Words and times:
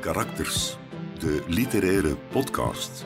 Karakters, 0.00 0.76
de 1.18 1.44
literaire 1.48 2.16
podcast. 2.16 3.04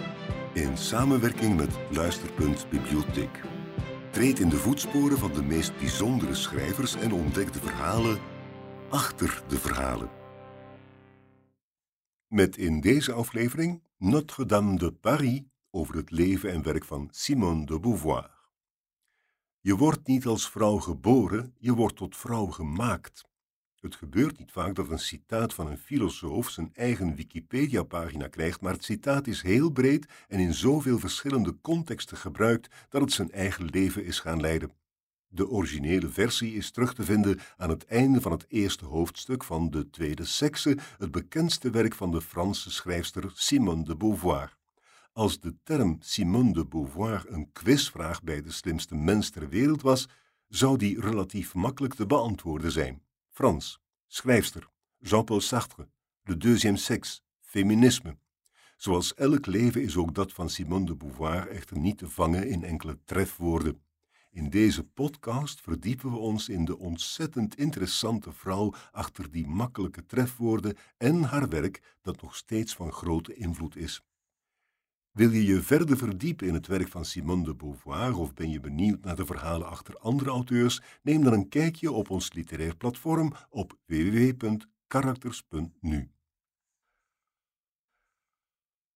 In 0.55 0.77
samenwerking 0.77 1.57
met 1.57 1.79
Luisterpunt 1.91 2.71
Bibliotheek. 2.71 3.41
Treed 4.11 4.39
in 4.39 4.49
de 4.49 4.57
voetsporen 4.57 5.19
van 5.19 5.33
de 5.33 5.43
meest 5.43 5.79
bijzondere 5.79 6.35
schrijvers 6.35 6.95
en 6.95 7.13
ontdek 7.13 7.53
de 7.53 7.59
verhalen 7.59 8.19
achter 8.89 9.43
de 9.49 9.59
verhalen. 9.59 10.11
Met 12.27 12.57
in 12.57 12.81
deze 12.81 13.13
aflevering 13.13 13.83
Notre-Dame 13.97 14.79
de 14.79 14.93
Paris 14.93 15.43
over 15.71 15.97
het 15.97 16.11
leven 16.11 16.53
en 16.53 16.63
werk 16.63 16.85
van 16.85 17.09
Simone 17.11 17.67
de 17.67 17.81
Beauvoir. 17.81 18.31
Je 19.61 19.77
wordt 19.77 20.07
niet 20.07 20.27
als 20.27 20.51
vrouw 20.51 20.77
geboren, 20.79 21.55
je 21.59 21.75
wordt 21.75 21.97
tot 21.97 22.17
vrouw 22.17 22.47
gemaakt. 22.47 23.30
Het 23.81 23.95
gebeurt 23.95 24.39
niet 24.39 24.53
vaak 24.53 24.75
dat 24.75 24.91
een 24.91 24.99
citaat 24.99 25.55
van 25.55 25.67
een 25.67 25.79
filosoof 25.79 26.51
zijn 26.51 26.71
eigen 26.75 27.15
Wikipedia-pagina 27.15 28.29
krijgt, 28.29 28.61
maar 28.61 28.73
het 28.73 28.85
citaat 28.85 29.27
is 29.27 29.43
heel 29.43 29.71
breed 29.71 30.07
en 30.29 30.39
in 30.39 30.55
zoveel 30.55 30.99
verschillende 30.99 31.57
contexten 31.61 32.17
gebruikt 32.17 32.69
dat 32.89 33.01
het 33.01 33.13
zijn 33.13 33.31
eigen 33.31 33.65
leven 33.65 34.05
is 34.05 34.21
gaan 34.21 34.41
leiden. 34.41 34.73
De 35.29 35.49
originele 35.49 36.09
versie 36.09 36.55
is 36.55 36.71
terug 36.71 36.95
te 36.95 37.03
vinden 37.03 37.39
aan 37.57 37.71
het 37.71 37.85
einde 37.87 38.21
van 38.21 38.33
het 38.33 38.45
eerste 38.49 38.85
hoofdstuk 38.85 39.45
van 39.45 39.71
De 39.71 39.91
Tweede 39.91 40.25
Sekse, 40.25 40.79
het 40.99 41.11
bekendste 41.11 41.71
werk 41.71 41.95
van 41.95 42.11
de 42.11 42.21
Franse 42.21 42.71
schrijfster 42.71 43.31
Simone 43.35 43.85
de 43.85 43.97
Beauvoir. 43.97 44.57
Als 45.13 45.41
de 45.41 45.55
term 45.63 45.97
Simone 46.01 46.53
de 46.53 46.67
Beauvoir 46.67 47.25
een 47.29 47.53
quizvraag 47.53 48.23
bij 48.23 48.43
de 48.43 48.53
slimste 48.53 48.95
mens 48.95 49.31
ter 49.31 49.49
wereld 49.49 49.83
was, 49.83 50.09
zou 50.49 50.77
die 50.77 51.01
relatief 51.01 51.55
makkelijk 51.55 51.95
te 51.95 52.07
beantwoorden 52.07 52.73
zijn. 52.73 53.03
Frans, 53.41 53.81
schrijfster, 54.07 54.71
Jean-Paul 54.99 55.41
Sartre, 55.41 55.89
de 56.23 56.37
deuxième 56.37 56.77
sexe, 56.77 57.21
feminisme. 57.41 58.17
Zoals 58.77 59.15
elk 59.15 59.47
leven 59.47 59.83
is 59.83 59.97
ook 59.97 60.15
dat 60.15 60.33
van 60.33 60.51
Simone 60.51 60.85
de 60.85 60.97
Beauvoir 60.97 61.49
echter 61.49 61.79
niet 61.79 61.99
te 61.99 62.09
vangen 62.09 62.49
in 62.49 62.65
enkele 62.65 62.99
trefwoorden. 63.05 63.83
In 64.31 64.51
deze 64.51 64.85
podcast 64.85 65.61
verdiepen 65.61 66.11
we 66.11 66.17
ons 66.17 66.49
in 66.49 66.65
de 66.65 66.79
ontzettend 66.79 67.57
interessante 67.57 68.33
vrouw 68.33 68.75
achter 68.93 69.31
die 69.31 69.47
makkelijke 69.47 70.07
trefwoorden 70.07 70.77
en 70.97 71.23
haar 71.23 71.49
werk 71.49 71.97
dat 72.03 72.23
nog 72.23 72.37
steeds 72.37 72.75
van 72.75 72.93
grote 72.93 73.35
invloed 73.35 73.77
is. 73.77 74.03
Wil 75.13 75.31
je 75.31 75.45
je 75.45 75.63
verder 75.63 75.97
verdiepen 75.97 76.47
in 76.47 76.55
het 76.55 76.67
werk 76.67 76.89
van 76.89 77.05
Simone 77.05 77.45
de 77.45 77.55
Beauvoir 77.55 78.17
of 78.17 78.35
ben 78.35 78.51
je 78.51 78.61
benieuwd 78.61 79.05
naar 79.05 79.17
de 79.17 79.27
verhalen 79.27 79.69
achter 79.69 79.99
andere 79.99 80.31
auteurs? 80.31 80.83
Neem 81.03 81.23
dan 81.23 81.33
een 81.33 81.49
kijkje 81.49 81.93
op 81.93 82.11
ons 82.11 82.33
literair 82.33 82.77
platform 82.77 83.33
op 83.49 83.79
www.karakters.nu. 83.87 86.11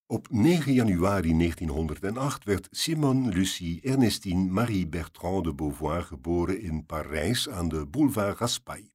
Op 0.07 0.31
9 0.31 0.73
januari 0.73 1.37
1908 1.37 2.45
werd 2.45 2.69
Simone 2.71 3.29
Lucie 3.29 3.81
Ernestine 3.83 4.51
Marie 4.51 4.89
Bertrand 4.89 5.45
de 5.45 5.55
Beauvoir 5.55 6.03
geboren 6.03 6.61
in 6.61 6.87
Parijs 6.87 7.49
aan 7.49 7.69
de 7.69 7.87
boulevard 7.87 8.39
Raspail. 8.39 8.93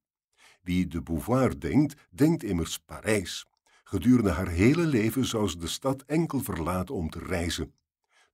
Wie 0.62 0.86
de 0.86 1.02
Beauvoir 1.02 1.60
denkt, 1.60 2.08
denkt 2.10 2.42
immers 2.42 2.78
Parijs. 2.78 3.49
Gedurende 3.90 4.30
haar 4.30 4.48
hele 4.48 4.86
leven 4.86 5.24
zou 5.24 5.48
ze 5.48 5.58
de 5.58 5.66
stad 5.66 6.02
enkel 6.06 6.40
verlaten 6.40 6.94
om 6.94 7.10
te 7.10 7.18
reizen. 7.18 7.72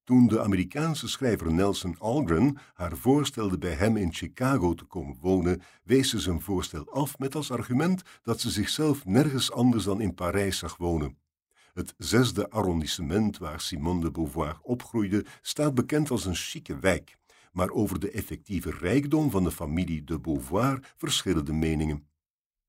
Toen 0.05 0.27
de 0.27 0.43
Amerikaanse 0.43 1.09
schrijver 1.09 1.53
Nelson 1.53 1.99
Algren 1.99 2.59
haar 2.75 2.97
voorstelde 2.97 3.59
bij 3.59 3.73
hem 3.73 3.97
in 3.97 4.13
Chicago 4.13 4.75
te 4.75 4.85
komen 4.85 5.17
wonen, 5.21 5.63
wees 5.85 6.11
ze 6.11 6.19
zijn 6.19 6.41
voorstel 6.41 6.93
af 6.93 7.19
met 7.19 7.35
als 7.35 7.51
argument 7.51 8.03
dat 8.23 8.41
ze 8.41 8.51
zichzelf 8.51 9.05
nergens 9.05 9.53
anders 9.53 9.85
dan 9.85 10.01
in 10.01 10.15
Parijs 10.15 10.59
zag 10.59 10.77
wonen. 10.77 11.19
Het 11.73 11.95
zesde 11.99 12.51
arrondissement 12.51 13.39
waar 13.39 13.61
Simone 13.61 14.01
de 14.01 14.11
Beauvoir 14.11 14.59
opgroeide 14.63 15.25
staat 15.43 15.75
bekend 15.75 16.11
als 16.11 16.25
een 16.25 16.35
chique 16.35 16.79
wijk, 16.79 17.17
maar 17.53 17.71
over 17.71 18.01
de 18.01 18.11
effectieve 18.11 18.71
rijkdom 18.71 19.31
van 19.31 19.45
de 19.45 19.53
familie 19.53 20.05
de 20.05 20.21
Beauvoir 20.21 20.93
verschillen 20.97 21.45
de 21.45 21.53
meningen. 21.53 22.07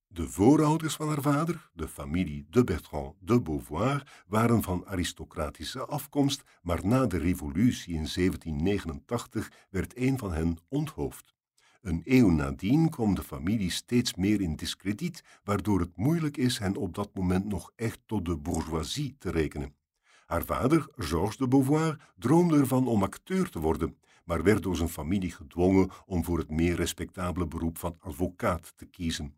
De 0.08 0.30
voorouders 0.30 0.96
van 0.96 1.08
haar 1.08 1.22
vader, 1.22 1.70
de 1.74 1.88
familie 1.88 2.46
de 2.50 2.64
Bertrand 2.64 3.16
de 3.20 3.42
Beauvoir, 3.42 4.24
waren 4.28 4.64
van 4.64 4.86
aristocratische 4.86 5.86
afkomst, 5.86 6.44
maar 6.62 6.86
na 6.86 7.06
de 7.06 7.18
revolutie 7.18 7.94
in 7.94 8.08
1789 8.14 9.52
werd 9.70 9.98
een 9.98 10.18
van 10.18 10.34
hen 10.34 10.58
onthoofd. 10.68 11.36
Een 11.82 12.02
eeuw 12.06 12.30
nadien 12.30 12.90
kwam 12.90 13.16
de 13.16 13.24
familie 13.24 13.72
steeds 13.72 14.16
meer 14.16 14.42
in 14.42 14.56
discrediet, 14.56 15.24
waardoor 15.44 15.80
het 15.80 15.98
moeilijk 15.98 16.38
is 16.38 16.58
hen 16.58 16.76
op 16.76 16.96
dat 16.96 17.10
moment 17.14 17.46
nog 17.46 17.72
echt 17.76 18.00
tot 18.06 18.26
de 18.26 18.38
bourgeoisie 18.38 19.16
te 19.20 19.32
rekenen. 19.32 19.76
Haar 20.26 20.46
vader, 20.46 20.88
Georges 20.96 21.38
de 21.38 21.48
Beauvoir, 21.48 22.12
droomde 22.16 22.58
ervan 22.58 22.88
om 22.88 23.04
acteur 23.04 23.50
te 23.50 23.60
worden, 23.60 23.98
maar 24.26 24.44
werd 24.44 24.64
door 24.64 24.76
zijn 24.76 24.90
familie 24.90 25.32
gedwongen 25.32 25.90
om 26.06 26.24
voor 26.24 26.38
het 26.38 26.50
meer 26.50 26.76
respectabele 26.76 27.48
beroep 27.48 27.78
van 27.78 27.96
advocaat 28.00 28.74
te 28.76 28.86
kiezen. 28.86 29.36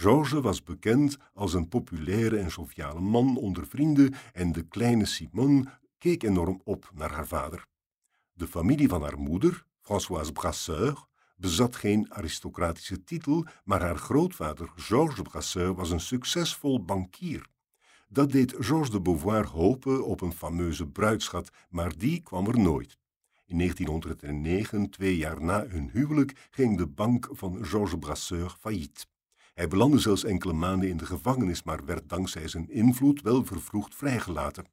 Georges 0.00 0.40
was 0.40 0.62
bekend 0.62 1.16
als 1.34 1.54
een 1.54 1.68
populaire 1.68 2.38
en 2.38 2.46
joviale 2.48 3.00
man 3.00 3.36
onder 3.36 3.66
vrienden 3.66 4.14
en 4.32 4.52
de 4.52 4.62
kleine 4.62 5.04
Simone 5.04 5.64
keek 5.98 6.22
enorm 6.22 6.60
op 6.64 6.90
naar 6.94 7.10
haar 7.10 7.26
vader. 7.26 7.66
De 8.32 8.46
familie 8.46 8.88
van 8.88 9.02
haar 9.02 9.18
moeder, 9.18 9.64
Françoise 9.80 10.32
Brasseur, 10.32 11.04
bezat 11.36 11.76
geen 11.76 12.14
aristocratische 12.14 13.04
titel, 13.04 13.46
maar 13.64 13.80
haar 13.80 13.96
grootvader 13.96 14.70
Georges 14.76 15.22
Brasseur 15.22 15.74
was 15.74 15.90
een 15.90 16.00
succesvol 16.00 16.84
bankier. 16.84 17.46
Dat 18.08 18.32
deed 18.32 18.54
Georges 18.58 18.90
de 18.90 19.00
Beauvoir 19.00 19.46
hopen 19.46 20.04
op 20.04 20.20
een 20.20 20.32
fameuze 20.32 20.86
bruidschat, 20.86 21.50
maar 21.68 21.98
die 21.98 22.20
kwam 22.22 22.46
er 22.46 22.58
nooit. 22.58 22.98
In 23.46 23.58
1909, 23.58 24.90
twee 24.90 25.16
jaar 25.16 25.42
na 25.42 25.66
hun 25.66 25.90
huwelijk, 25.92 26.48
ging 26.50 26.76
de 26.76 26.86
bank 26.86 27.28
van 27.30 27.64
Georges 27.64 27.98
Brasseur 27.98 28.56
failliet. 28.60 29.06
Hij 29.58 29.68
belandde 29.68 29.98
zelfs 29.98 30.24
enkele 30.24 30.52
maanden 30.52 30.88
in 30.88 30.96
de 30.96 31.06
gevangenis, 31.06 31.62
maar 31.62 31.84
werd 31.84 32.08
dankzij 32.08 32.48
zijn 32.48 32.70
invloed 32.70 33.22
wel 33.22 33.44
vervroegd 33.44 33.94
vrijgelaten. 33.94 34.66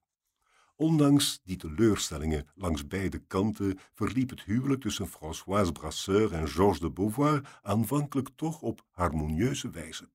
Ondanks 0.75 1.41
die 1.44 1.57
teleurstellingen 1.57 2.47
langs 2.56 2.88
beide 2.88 3.18
kanten 3.18 3.79
verliep 3.94 4.29
het 4.29 4.44
huwelijk 4.44 4.81
tussen 4.81 5.07
Françoise 5.07 5.72
Brasseur 5.72 6.34
en 6.34 6.47
Georges 6.47 6.79
de 6.79 6.91
Beauvoir 6.91 7.59
aanvankelijk 7.62 8.29
toch 8.35 8.62
op 8.62 8.85
harmonieuze 8.91 9.69
wijze. 9.69 10.09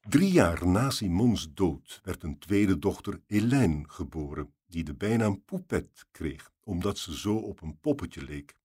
Drie 0.00 0.32
jaar 0.32 0.66
na 0.66 0.90
Simons 0.90 1.48
dood 1.54 2.00
werd 2.02 2.22
een 2.22 2.38
tweede 2.38 2.78
dochter 2.78 3.20
Hélène 3.26 3.82
geboren, 3.86 4.52
die 4.66 4.84
de 4.84 4.94
bijnaam 4.94 5.44
Poupette 5.44 6.04
kreeg, 6.10 6.50
omdat 6.64 6.98
ze 6.98 7.18
zo 7.18 7.36
op 7.36 7.62
een 7.62 7.78
poppetje 7.80 8.22
leek. 8.22 8.56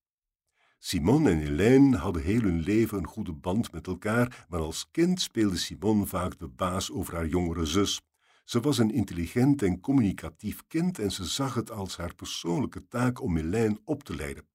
Simone 0.83 1.29
en 1.29 1.39
Hélène 1.39 1.97
hadden 1.97 2.21
heel 2.21 2.41
hun 2.41 2.59
leven 2.59 2.97
een 2.97 3.07
goede 3.07 3.33
band 3.33 3.71
met 3.71 3.87
elkaar, 3.87 4.45
maar 4.49 4.59
als 4.59 4.87
kind 4.91 5.21
speelde 5.21 5.57
Simone 5.57 6.05
vaak 6.05 6.39
de 6.39 6.47
baas 6.47 6.91
over 6.91 7.13
haar 7.13 7.27
jongere 7.27 7.65
zus. 7.65 8.01
Ze 8.43 8.59
was 8.59 8.77
een 8.77 8.91
intelligent 8.91 9.61
en 9.61 9.79
communicatief 9.79 10.63
kind 10.67 10.99
en 10.99 11.11
ze 11.11 11.25
zag 11.25 11.53
het 11.53 11.71
als 11.71 11.97
haar 11.97 12.15
persoonlijke 12.15 12.87
taak 12.87 13.21
om 13.21 13.37
Hélène 13.37 13.77
op 13.85 14.03
te 14.03 14.15
leiden. 14.15 14.47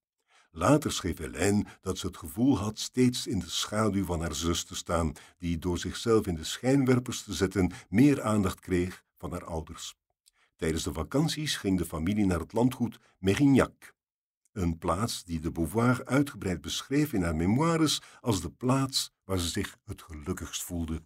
Later 0.51 0.93
schreef 0.93 1.19
Hélène 1.19 1.67
dat 1.81 1.99
ze 1.99 2.07
het 2.07 2.17
gevoel 2.17 2.59
had 2.59 2.79
steeds 2.79 3.27
in 3.27 3.39
de 3.39 3.51
schaduw 3.51 4.05
van 4.05 4.21
haar 4.21 4.35
zus 4.35 4.65
te 4.65 4.75
staan, 4.75 5.13
die 5.39 5.59
door 5.59 5.79
zichzelf 5.79 6.27
in 6.27 6.35
de 6.35 6.45
schijnwerpers 6.45 7.23
te 7.23 7.35
zetten 7.35 7.73
meer 7.89 8.23
aandacht 8.23 8.61
kreeg 8.61 9.05
van 9.17 9.33
haar 9.33 9.45
ouders. 9.45 9.95
Tijdens 10.57 10.83
de 10.83 10.93
vakanties 10.93 11.57
ging 11.57 11.79
de 11.79 11.85
familie 11.85 12.27
naar 12.27 12.41
het 12.41 12.53
landgoed 12.53 12.99
Mérignac. 13.19 13.95
Een 14.57 14.79
plaats 14.79 15.25
die 15.25 15.41
de 15.41 15.53
Beauvoir 15.53 16.05
uitgebreid 16.05 16.61
beschreef 16.61 17.13
in 17.13 17.23
haar 17.23 17.37
memoires 17.37 18.03
als 18.21 18.41
de 18.41 18.51
plaats 18.51 19.13
waar 19.25 19.39
ze 19.39 19.49
zich 19.49 19.79
het 19.85 20.03
gelukkigst 20.03 20.63
voelde. 20.63 21.03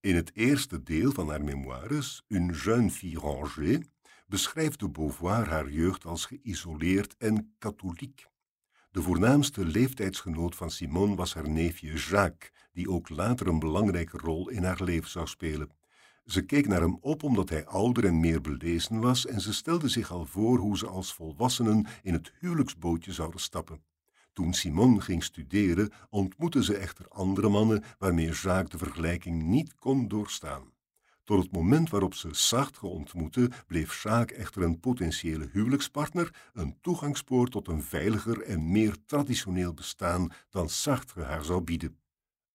In 0.00 0.16
het 0.16 0.30
eerste 0.34 0.82
deel 0.82 1.12
van 1.12 1.28
haar 1.28 1.44
memoires, 1.44 2.24
Une 2.28 2.52
jeune 2.52 2.90
fille 2.90 3.18
rangée, 3.18 3.90
beschrijft 4.26 4.78
de 4.78 4.90
Beauvoir 4.90 5.48
haar 5.48 5.70
jeugd 5.70 6.04
als 6.04 6.24
geïsoleerd 6.24 7.16
en 7.16 7.54
katholiek. 7.58 8.26
De 8.90 9.02
voornaamste 9.02 9.64
leeftijdsgenoot 9.64 10.56
van 10.56 10.70
Simone 10.70 11.14
was 11.14 11.34
haar 11.34 11.48
neefje 11.48 11.92
Jacques, 11.92 12.50
die 12.72 12.90
ook 12.90 13.08
later 13.08 13.46
een 13.46 13.58
belangrijke 13.58 14.18
rol 14.18 14.48
in 14.48 14.64
haar 14.64 14.82
leven 14.82 15.10
zou 15.10 15.26
spelen. 15.26 15.70
Ze 16.30 16.42
keek 16.42 16.68
naar 16.68 16.80
hem 16.80 16.98
op 17.00 17.22
omdat 17.22 17.48
hij 17.48 17.66
ouder 17.66 18.04
en 18.04 18.20
meer 18.20 18.40
belezen 18.40 19.00
was 19.00 19.26
en 19.26 19.40
ze 19.40 19.52
stelde 19.52 19.88
zich 19.88 20.10
al 20.10 20.26
voor 20.26 20.58
hoe 20.58 20.78
ze 20.78 20.86
als 20.86 21.14
volwassenen 21.14 21.86
in 22.02 22.12
het 22.12 22.32
huwelijksbootje 22.38 23.12
zouden 23.12 23.40
stappen. 23.40 23.82
Toen 24.32 24.52
Simone 24.52 25.00
ging 25.00 25.24
studeren, 25.24 25.92
ontmoette 26.10 26.64
ze 26.64 26.76
echter 26.76 27.08
andere 27.08 27.48
mannen 27.48 27.84
waarmee 27.98 28.30
Jacques 28.30 28.70
de 28.70 28.78
vergelijking 28.78 29.42
niet 29.42 29.74
kon 29.74 30.08
doorstaan. 30.08 30.72
Tot 31.24 31.42
het 31.42 31.52
moment 31.52 31.90
waarop 31.90 32.14
ze 32.14 32.28
Sartre 32.30 32.86
ontmoette, 32.86 33.50
bleef 33.66 34.02
Jacques 34.02 34.38
echter 34.38 34.62
een 34.62 34.80
potentiële 34.80 35.48
huwelijkspartner, 35.52 36.34
een 36.52 36.76
toegangspoort 36.80 37.50
tot 37.50 37.68
een 37.68 37.82
veiliger 37.82 38.42
en 38.42 38.70
meer 38.72 38.96
traditioneel 39.06 39.74
bestaan 39.74 40.32
dan 40.50 40.68
Sartre 40.68 41.22
haar 41.22 41.44
zou 41.44 41.60
bieden. 41.60 41.99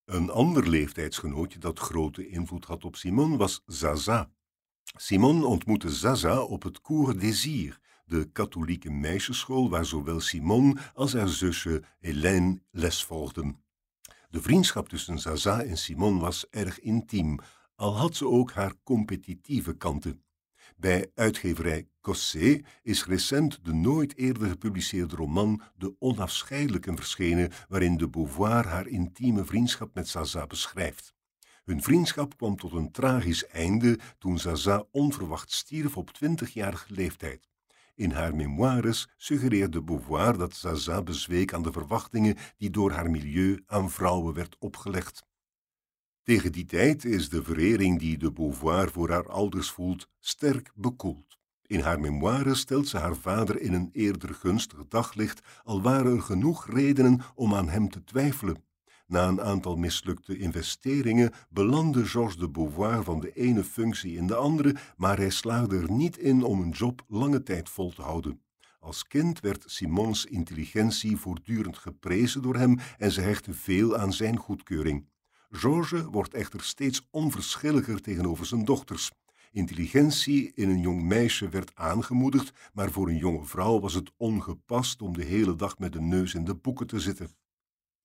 Een 0.05 0.29
ander 0.29 0.69
leeftijdsgenootje 0.69 1.59
dat 1.59 1.79
grote 1.79 2.27
invloed 2.27 2.65
had 2.65 2.85
op 2.85 2.95
Simone 2.95 3.37
was 3.37 3.61
Zaza. 3.65 4.31
Simone 4.97 5.45
ontmoette 5.45 5.91
Zaza 5.91 6.41
op 6.41 6.63
het 6.63 6.81
Cours 6.81 7.17
Désir, 7.17 7.79
de 8.05 8.31
katholieke 8.31 8.91
meisjesschool 8.91 9.69
waar 9.69 9.85
zowel 9.85 10.19
Simone 10.19 10.77
als 10.93 11.13
haar 11.13 11.27
zusje 11.27 11.83
Hélène 11.99 12.61
les 12.71 13.03
volgden. 13.03 13.63
De 14.29 14.41
vriendschap 14.41 14.89
tussen 14.89 15.19
Zaza 15.19 15.61
en 15.61 15.77
Simone 15.77 16.19
was 16.19 16.45
erg 16.49 16.79
intiem, 16.79 17.39
al 17.75 17.97
had 17.97 18.15
ze 18.15 18.27
ook 18.27 18.51
haar 18.51 18.73
competitieve 18.83 19.73
kanten. 19.77 20.24
Bij 20.77 21.11
uitgeverij 21.15 21.87
Cossé 22.01 22.61
is 22.83 23.05
recent 23.05 23.65
de 23.65 23.73
nooit 23.73 24.17
eerder 24.17 24.47
gepubliceerde 24.47 25.15
roman 25.15 25.61
De 25.75 25.95
Onafscheidelijken 25.99 26.95
verschenen, 26.95 27.51
waarin 27.67 27.97
de 27.97 28.09
Beauvoir 28.09 28.67
haar 28.67 28.87
intieme 28.87 29.45
vriendschap 29.45 29.93
met 29.93 30.07
Zaza 30.07 30.47
beschrijft. 30.47 31.13
Hun 31.63 31.81
vriendschap 31.81 32.37
kwam 32.37 32.55
tot 32.55 32.71
een 32.71 32.91
tragisch 32.91 33.47
einde 33.47 33.99
toen 34.17 34.39
Zaza 34.39 34.85
onverwacht 34.91 35.51
stierf 35.51 35.97
op 35.97 36.11
twintigjarige 36.11 36.93
leeftijd. 36.93 37.49
In 37.95 38.11
haar 38.11 38.35
memoires 38.35 39.07
suggereerde 39.17 39.83
Beauvoir 39.83 40.37
dat 40.37 40.55
Zaza 40.55 41.01
bezweek 41.01 41.53
aan 41.53 41.63
de 41.63 41.71
verwachtingen 41.71 42.37
die 42.57 42.69
door 42.69 42.91
haar 42.91 43.09
milieu 43.09 43.63
aan 43.65 43.91
vrouwen 43.91 44.33
werd 44.33 44.55
opgelegd. 44.59 45.25
Tegen 46.25 46.51
die 46.51 46.65
tijd 46.65 47.05
is 47.05 47.29
de 47.29 47.43
verering 47.43 47.99
die 47.99 48.17
de 48.17 48.31
Beauvoir 48.31 48.91
voor 48.91 49.09
haar 49.09 49.29
ouders 49.29 49.69
voelt 49.69 50.07
sterk 50.19 50.71
bekoeld. 50.75 51.37
In 51.65 51.79
haar 51.79 51.99
memoires 51.99 52.59
stelt 52.59 52.87
ze 52.87 52.97
haar 52.97 53.15
vader 53.15 53.61
in 53.61 53.73
een 53.73 53.89
eerder 53.93 54.33
gunstig 54.33 54.87
daglicht, 54.87 55.41
al 55.63 55.81
waren 55.81 56.15
er 56.15 56.21
genoeg 56.21 56.67
redenen 56.67 57.21
om 57.35 57.53
aan 57.53 57.69
hem 57.69 57.89
te 57.89 58.03
twijfelen. 58.03 58.63
Na 59.07 59.27
een 59.27 59.41
aantal 59.41 59.75
mislukte 59.75 60.37
investeringen 60.37 61.31
belandde 61.49 62.05
Georges 62.05 62.37
de 62.37 62.49
Beauvoir 62.49 63.03
van 63.03 63.19
de 63.19 63.31
ene 63.31 63.63
functie 63.63 64.17
in 64.17 64.27
de 64.27 64.35
andere, 64.35 64.75
maar 64.97 65.17
hij 65.17 65.29
slaagde 65.29 65.77
er 65.77 65.91
niet 65.91 66.17
in 66.17 66.43
om 66.43 66.61
een 66.61 66.69
job 66.69 67.03
lange 67.07 67.43
tijd 67.43 67.69
vol 67.69 67.93
te 67.93 68.01
houden. 68.01 68.41
Als 68.79 69.07
kind 69.07 69.39
werd 69.39 69.63
Simons 69.65 70.25
intelligentie 70.25 71.17
voortdurend 71.17 71.77
geprezen 71.77 72.41
door 72.41 72.55
hem 72.55 72.79
en 72.97 73.11
ze 73.11 73.21
hechtte 73.21 73.53
veel 73.53 73.97
aan 73.97 74.13
zijn 74.13 74.37
goedkeuring. 74.37 75.13
Georges 75.51 76.03
wordt 76.03 76.33
echter 76.33 76.63
steeds 76.63 77.07
onverschilliger 77.11 78.01
tegenover 78.01 78.45
zijn 78.45 78.65
dochters. 78.65 79.11
Intelligentie 79.51 80.51
in 80.53 80.69
een 80.69 80.79
jong 80.79 81.03
meisje 81.03 81.49
werd 81.49 81.75
aangemoedigd, 81.75 82.53
maar 82.73 82.91
voor 82.91 83.07
een 83.07 83.17
jonge 83.17 83.45
vrouw 83.45 83.79
was 83.79 83.93
het 83.93 84.11
ongepast 84.17 85.01
om 85.01 85.13
de 85.13 85.23
hele 85.23 85.55
dag 85.55 85.79
met 85.79 85.93
de 85.93 86.01
neus 86.01 86.33
in 86.33 86.45
de 86.45 86.55
boeken 86.55 86.87
te 86.87 86.99
zitten. 86.99 87.35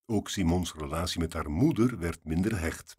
Ook 0.07 0.29
Simons 0.29 0.75
relatie 0.75 1.21
met 1.21 1.33
haar 1.33 1.51
moeder 1.51 1.99
werd 1.99 2.25
minder 2.25 2.61
hecht. 2.61 2.99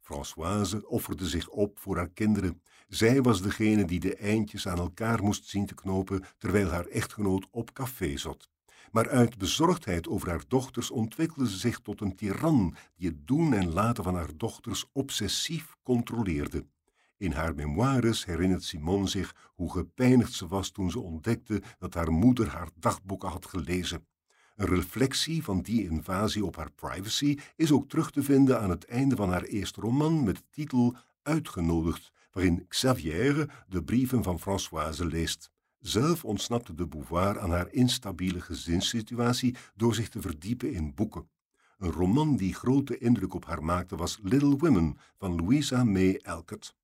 Françoise 0.00 0.88
offerde 0.88 1.28
zich 1.28 1.48
op 1.48 1.78
voor 1.78 1.96
haar 1.96 2.10
kinderen. 2.10 2.62
Zij 2.88 3.22
was 3.22 3.42
degene 3.42 3.84
die 3.84 4.00
de 4.00 4.16
eindjes 4.16 4.68
aan 4.68 4.78
elkaar 4.78 5.22
moest 5.22 5.48
zien 5.48 5.66
te 5.66 5.74
knopen, 5.74 6.24
terwijl 6.38 6.68
haar 6.68 6.86
echtgenoot 6.86 7.46
op 7.50 7.72
café 7.72 8.16
zat. 8.16 8.50
Maar 8.90 9.08
uit 9.08 9.38
bezorgdheid 9.38 10.08
over 10.08 10.28
haar 10.28 10.44
dochters 10.48 10.90
ontwikkelde 10.90 11.50
ze 11.50 11.56
zich 11.56 11.78
tot 11.78 12.00
een 12.00 12.16
tiran 12.16 12.74
die 12.96 13.08
het 13.08 13.26
doen 13.26 13.54
en 13.54 13.72
laten 13.72 14.04
van 14.04 14.14
haar 14.14 14.36
dochters 14.36 14.84
obsessief 14.92 15.76
controleerde. 15.82 16.66
In 17.16 17.32
haar 17.32 17.54
memoires 17.54 18.24
herinnert 18.24 18.64
Simone 18.64 19.08
zich 19.08 19.34
hoe 19.54 19.72
gepijnigd 19.72 20.32
ze 20.32 20.46
was 20.46 20.70
toen 20.70 20.90
ze 20.90 21.00
ontdekte 21.00 21.62
dat 21.78 21.94
haar 21.94 22.12
moeder 22.12 22.48
haar 22.48 22.68
dagboeken 22.74 23.28
had 23.28 23.46
gelezen. 23.46 24.06
Een 24.56 24.66
reflectie 24.66 25.44
van 25.44 25.62
die 25.62 25.88
invasie 25.88 26.44
op 26.44 26.56
haar 26.56 26.70
privacy 26.70 27.38
is 27.56 27.72
ook 27.72 27.88
terug 27.88 28.10
te 28.10 28.22
vinden 28.22 28.60
aan 28.60 28.70
het 28.70 28.84
einde 28.84 29.16
van 29.16 29.30
haar 29.30 29.42
eerste 29.42 29.80
roman 29.80 30.24
met 30.24 30.36
de 30.36 30.42
titel 30.50 30.96
Uitgenodigd, 31.22 32.12
waarin 32.32 32.66
Xavière 32.68 33.48
de 33.68 33.82
brieven 33.82 34.22
van 34.22 34.40
Françoise 34.40 35.06
leest. 35.06 35.51
Zelf 35.82 36.24
ontsnapte 36.24 36.74
de 36.74 36.86
Beauvoir 36.86 37.40
aan 37.40 37.50
haar 37.50 37.72
instabiele 37.72 38.40
gezinssituatie 38.40 39.56
door 39.74 39.94
zich 39.94 40.08
te 40.08 40.20
verdiepen 40.20 40.72
in 40.72 40.94
boeken. 40.94 41.28
Een 41.78 41.90
roman 41.90 42.36
die 42.36 42.54
grote 42.54 42.98
indruk 42.98 43.34
op 43.34 43.44
haar 43.44 43.64
maakte 43.64 43.96
was 43.96 44.18
Little 44.22 44.56
Women 44.56 44.96
van 45.18 45.34
Louisa 45.34 45.84
May 45.84 46.20
Alcott. 46.22 46.74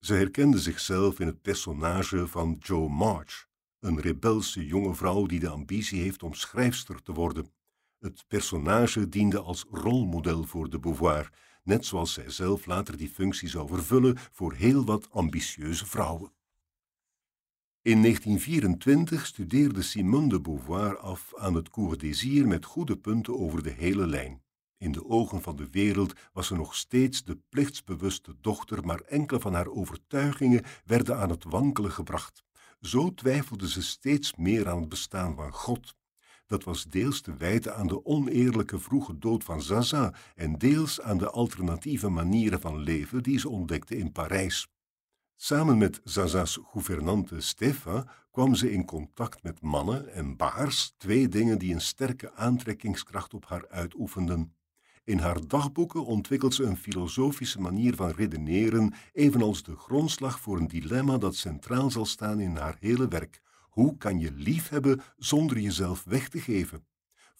Ze 0.00 0.14
herkende 0.14 0.58
zichzelf 0.58 1.20
in 1.20 1.26
het 1.26 1.42
personage 1.42 2.26
van 2.26 2.56
Jo 2.60 2.88
March, 2.88 3.46
een 3.80 4.00
rebelse 4.00 4.66
jonge 4.66 4.94
vrouw 4.94 5.26
die 5.26 5.40
de 5.40 5.48
ambitie 5.48 6.00
heeft 6.00 6.22
om 6.22 6.34
schrijfster 6.34 7.02
te 7.02 7.12
worden. 7.12 7.50
Het 7.98 8.24
personage 8.28 9.08
diende 9.08 9.38
als 9.38 9.64
rolmodel 9.70 10.44
voor 10.44 10.70
de 10.70 10.78
Beauvoir, 10.78 11.32
net 11.62 11.86
zoals 11.86 12.12
zij 12.12 12.30
zelf 12.30 12.66
later 12.66 12.96
die 12.96 13.10
functie 13.10 13.48
zou 13.48 13.68
vervullen 13.68 14.16
voor 14.32 14.52
heel 14.52 14.84
wat 14.84 15.10
ambitieuze 15.10 15.86
vrouwen. 15.86 16.36
In 17.88 18.02
1924 18.02 19.26
studeerde 19.26 19.82
Simone 19.82 20.28
de 20.28 20.40
Beauvoir 20.40 20.98
af 20.98 21.32
aan 21.36 21.54
het 21.54 21.70
Cours 21.70 21.98
des 21.98 22.22
met 22.24 22.64
goede 22.64 22.96
punten 22.96 23.38
over 23.38 23.62
de 23.62 23.70
hele 23.70 24.06
lijn. 24.06 24.42
In 24.78 24.92
de 24.92 25.08
ogen 25.08 25.42
van 25.42 25.56
de 25.56 25.68
wereld 25.70 26.12
was 26.32 26.46
ze 26.46 26.54
nog 26.54 26.74
steeds 26.74 27.24
de 27.24 27.38
plichtsbewuste 27.48 28.34
dochter, 28.40 28.84
maar 28.84 29.00
enkele 29.00 29.40
van 29.40 29.54
haar 29.54 29.66
overtuigingen 29.66 30.64
werden 30.84 31.18
aan 31.18 31.30
het 31.30 31.44
wankelen 31.44 31.90
gebracht. 31.90 32.42
Zo 32.80 33.14
twijfelde 33.14 33.68
ze 33.68 33.82
steeds 33.82 34.34
meer 34.34 34.68
aan 34.68 34.80
het 34.80 34.88
bestaan 34.88 35.34
van 35.34 35.52
God. 35.52 35.94
Dat 36.46 36.64
was 36.64 36.84
deels 36.84 37.20
te 37.20 37.36
wijten 37.36 37.76
aan 37.76 37.86
de 37.86 38.04
oneerlijke 38.04 38.78
vroege 38.78 39.18
dood 39.18 39.44
van 39.44 39.62
Zaza 39.62 40.14
en 40.34 40.58
deels 40.58 41.00
aan 41.00 41.18
de 41.18 41.30
alternatieve 41.30 42.08
manieren 42.08 42.60
van 42.60 42.78
leven 42.78 43.22
die 43.22 43.38
ze 43.38 43.48
ontdekte 43.48 43.96
in 43.96 44.12
Parijs. 44.12 44.68
Samen 45.40 45.78
met 45.78 46.00
Zaza's 46.04 46.58
gouvernante 46.70 47.40
Stefa 47.40 48.06
kwam 48.30 48.54
ze 48.54 48.72
in 48.72 48.84
contact 48.84 49.42
met 49.42 49.60
mannen 49.60 50.12
en 50.12 50.36
baars, 50.36 50.94
twee 50.96 51.28
dingen 51.28 51.58
die 51.58 51.74
een 51.74 51.80
sterke 51.80 52.34
aantrekkingskracht 52.34 53.34
op 53.34 53.46
haar 53.46 53.68
uitoefenden. 53.68 54.52
In 55.04 55.18
haar 55.18 55.46
dagboeken 55.46 56.04
ontwikkelt 56.04 56.54
ze 56.54 56.64
een 56.64 56.76
filosofische 56.76 57.60
manier 57.60 57.94
van 57.94 58.10
redeneren, 58.10 58.94
evenals 59.12 59.62
de 59.62 59.76
grondslag 59.76 60.40
voor 60.40 60.58
een 60.58 60.68
dilemma 60.68 61.18
dat 61.18 61.36
centraal 61.36 61.90
zal 61.90 62.06
staan 62.06 62.40
in 62.40 62.56
haar 62.56 62.76
hele 62.80 63.08
werk. 63.08 63.40
Hoe 63.68 63.96
kan 63.96 64.18
je 64.18 64.32
lief 64.32 64.68
hebben 64.68 65.00
zonder 65.16 65.58
jezelf 65.58 66.04
weg 66.04 66.28
te 66.28 66.40
geven? 66.40 66.87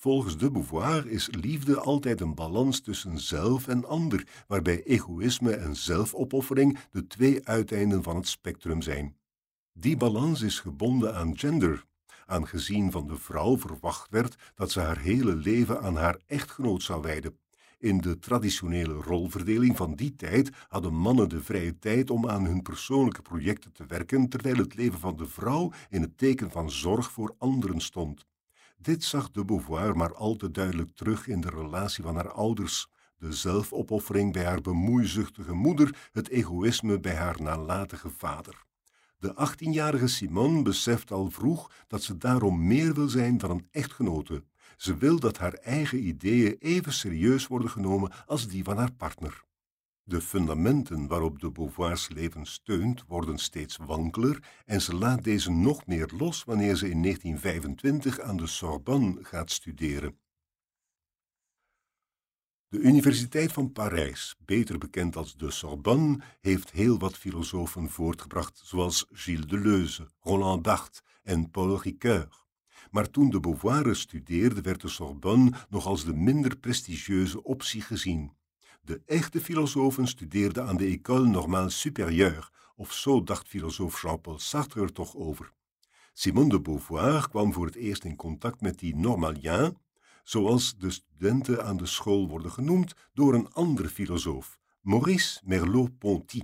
Volgens 0.01 0.39
de 0.39 0.51
Beauvoir 0.51 1.07
is 1.07 1.29
liefde 1.31 1.81
altijd 1.81 2.21
een 2.21 2.35
balans 2.35 2.81
tussen 2.81 3.19
zelf 3.19 3.69
en 3.69 3.85
ander, 3.85 4.27
waarbij 4.47 4.83
egoïsme 4.83 5.53
en 5.53 5.77
zelfopoffering 5.77 6.79
de 6.91 7.07
twee 7.07 7.47
uiteinden 7.47 8.03
van 8.03 8.17
het 8.17 8.29
spectrum 8.29 8.83
zijn. 8.83 9.17
Die 9.73 9.97
balans 9.97 10.41
is 10.41 10.61
gebonden 10.61 11.15
aan 11.15 11.39
gender, 11.39 11.85
aangezien 12.27 12.91
van 12.91 13.07
de 13.07 13.17
vrouw 13.17 13.59
verwacht 13.59 14.11
werd 14.11 14.37
dat 14.55 14.71
ze 14.71 14.81
haar 14.81 14.99
hele 14.99 15.35
leven 15.35 15.83
aan 15.83 15.97
haar 15.97 16.21
echtgenoot 16.27 16.83
zou 16.83 17.03
wijden. 17.03 17.39
In 17.79 18.01
de 18.01 18.19
traditionele 18.19 18.95
rolverdeling 18.95 19.77
van 19.77 19.95
die 19.95 20.17
tijd 20.17 20.51
hadden 20.69 20.95
mannen 20.95 21.29
de 21.29 21.43
vrije 21.43 21.79
tijd 21.79 22.11
om 22.11 22.29
aan 22.29 22.45
hun 22.45 22.63
persoonlijke 22.63 23.23
projecten 23.23 23.73
te 23.73 23.87
werken, 23.87 24.29
terwijl 24.29 24.57
het 24.57 24.75
leven 24.75 24.99
van 24.99 25.17
de 25.17 25.27
vrouw 25.27 25.73
in 25.89 26.03
het 26.03 26.19
teken 26.19 26.51
van 26.51 26.71
zorg 26.71 27.11
voor 27.11 27.35
anderen 27.39 27.81
stond. 27.81 28.28
Dit 28.81 29.05
zag 29.05 29.31
de 29.31 29.45
Beauvoir 29.45 29.97
maar 29.97 30.15
al 30.15 30.37
te 30.37 30.51
duidelijk 30.51 30.91
terug 30.95 31.27
in 31.27 31.41
de 31.41 31.51
relatie 31.51 32.03
van 32.05 32.15
haar 32.15 32.33
ouders, 32.33 32.89
de 33.17 33.33
zelfopoffering 33.33 34.33
bij 34.33 34.45
haar 34.45 34.61
bemoeizuchtige 34.61 35.53
moeder, 35.53 36.09
het 36.13 36.29
egoïsme 36.29 37.01
bij 37.01 37.15
haar 37.15 37.43
nalatige 37.43 38.11
vader. 38.11 38.67
De 39.19 39.35
18-jarige 39.49 40.07
Simone 40.07 40.63
beseft 40.63 41.11
al 41.11 41.31
vroeg 41.31 41.71
dat 41.87 42.03
ze 42.03 42.17
daarom 42.17 42.67
meer 42.67 42.95
wil 42.95 43.09
zijn 43.09 43.39
dan 43.39 43.51
een 43.51 43.69
echtgenote. 43.71 44.45
Ze 44.77 44.97
wil 44.97 45.19
dat 45.19 45.39
haar 45.39 45.55
eigen 45.55 46.07
ideeën 46.07 46.57
even 46.59 46.93
serieus 46.93 47.47
worden 47.47 47.71
genomen 47.71 48.13
als 48.27 48.49
die 48.49 48.65
van 48.65 48.77
haar 48.77 48.93
partner. 48.93 49.47
De 50.09 50.21
fundamenten 50.21 51.07
waarop 51.07 51.41
de 51.41 51.51
Beauvoirs 51.51 52.09
leven 52.09 52.47
steunt 52.47 53.05
worden 53.07 53.39
steeds 53.39 53.77
wankeler 53.77 54.63
en 54.65 54.81
ze 54.81 54.95
laat 54.95 55.25
deze 55.25 55.51
nog 55.51 55.87
meer 55.87 56.13
los 56.17 56.45
wanneer 56.45 56.77
ze 56.77 56.91
in 56.91 57.03
1925 57.03 58.21
aan 58.21 58.37
de 58.37 58.47
Sorbonne 58.47 59.25
gaat 59.25 59.51
studeren. 59.51 60.19
De 62.69 62.79
Universiteit 62.79 63.53
van 63.53 63.73
Parijs, 63.73 64.37
beter 64.45 64.79
bekend 64.79 65.17
als 65.17 65.37
de 65.37 65.51
Sorbonne, 65.51 66.21
heeft 66.41 66.71
heel 66.71 66.99
wat 66.99 67.17
filosofen 67.17 67.91
voortgebracht, 67.91 68.61
zoals 68.65 69.07
Gilles 69.13 69.47
Deleuze, 69.47 70.09
Roland 70.21 70.63
Barthes 70.63 71.03
en 71.23 71.51
Paul 71.51 71.83
Ricoeur. 71.83 72.45
Maar 72.91 73.11
toen 73.11 73.31
de 73.31 73.41
Beauvoir 73.41 73.97
studeerde, 73.97 74.61
werd 74.61 74.81
de 74.81 74.89
Sorbonne 74.89 75.53
nog 75.69 75.87
als 75.87 76.05
de 76.05 76.15
minder 76.15 76.57
prestigieuze 76.57 77.43
optie 77.43 77.81
gezien. 77.81 78.37
De 78.81 79.03
echte 79.07 79.41
filosofen 79.41 80.07
studeerden 80.07 80.67
aan 80.67 80.77
de 80.77 80.85
École 80.85 81.29
Normale 81.29 81.71
Supérieure, 81.71 82.49
of 82.77 82.93
zo 82.93 83.23
dacht 83.23 83.49
filosoof 83.49 84.03
Jean-Paul 84.03 84.39
Sartre 84.39 84.83
er 84.83 84.93
toch 84.93 85.17
over. 85.17 85.53
Simone 86.13 86.49
de 86.49 86.61
Beauvoir 86.61 87.29
kwam 87.29 87.53
voor 87.53 87.67
het 87.67 87.75
eerst 87.75 88.05
in 88.05 88.17
contact 88.17 88.61
met 88.61 88.79
die 88.79 88.97
Normalien. 88.97 89.77
zoals 90.25 90.77
de 90.79 90.91
studenten 90.91 91.65
aan 91.65 91.77
de 91.77 91.87
school 91.87 92.29
worden 92.29 92.51
genoemd 92.51 92.95
door 93.13 93.35
een 93.35 93.53
andere 93.53 93.89
filosoof, 93.89 94.59
Maurice 94.81 95.41
Merleau-Ponty. 95.45 96.41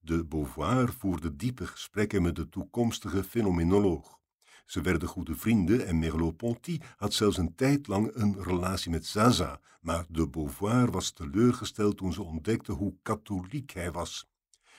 De 0.00 0.24
Beauvoir 0.24 0.92
voerde 0.92 1.36
diepe 1.36 1.66
gesprekken 1.66 2.22
met 2.22 2.36
de 2.36 2.48
toekomstige 2.48 3.24
fenomenoloog. 3.24 4.18
Ze 4.64 4.80
werden 4.80 5.08
goede 5.08 5.34
vrienden 5.34 5.86
en 5.86 5.98
Merleau-Ponty 5.98 6.78
had 6.96 7.14
zelfs 7.14 7.36
een 7.36 7.54
tijd 7.54 7.86
lang 7.86 8.10
een 8.14 8.42
relatie 8.42 8.90
met 8.90 9.06
Zaza, 9.06 9.60
maar 9.80 10.04
de 10.08 10.28
Beauvoir 10.28 10.90
was 10.90 11.10
teleurgesteld 11.10 11.96
toen 11.96 12.12
ze 12.12 12.22
ontdekte 12.22 12.72
hoe 12.72 12.96
katholiek 13.02 13.70
hij 13.70 13.92
was. 13.92 14.26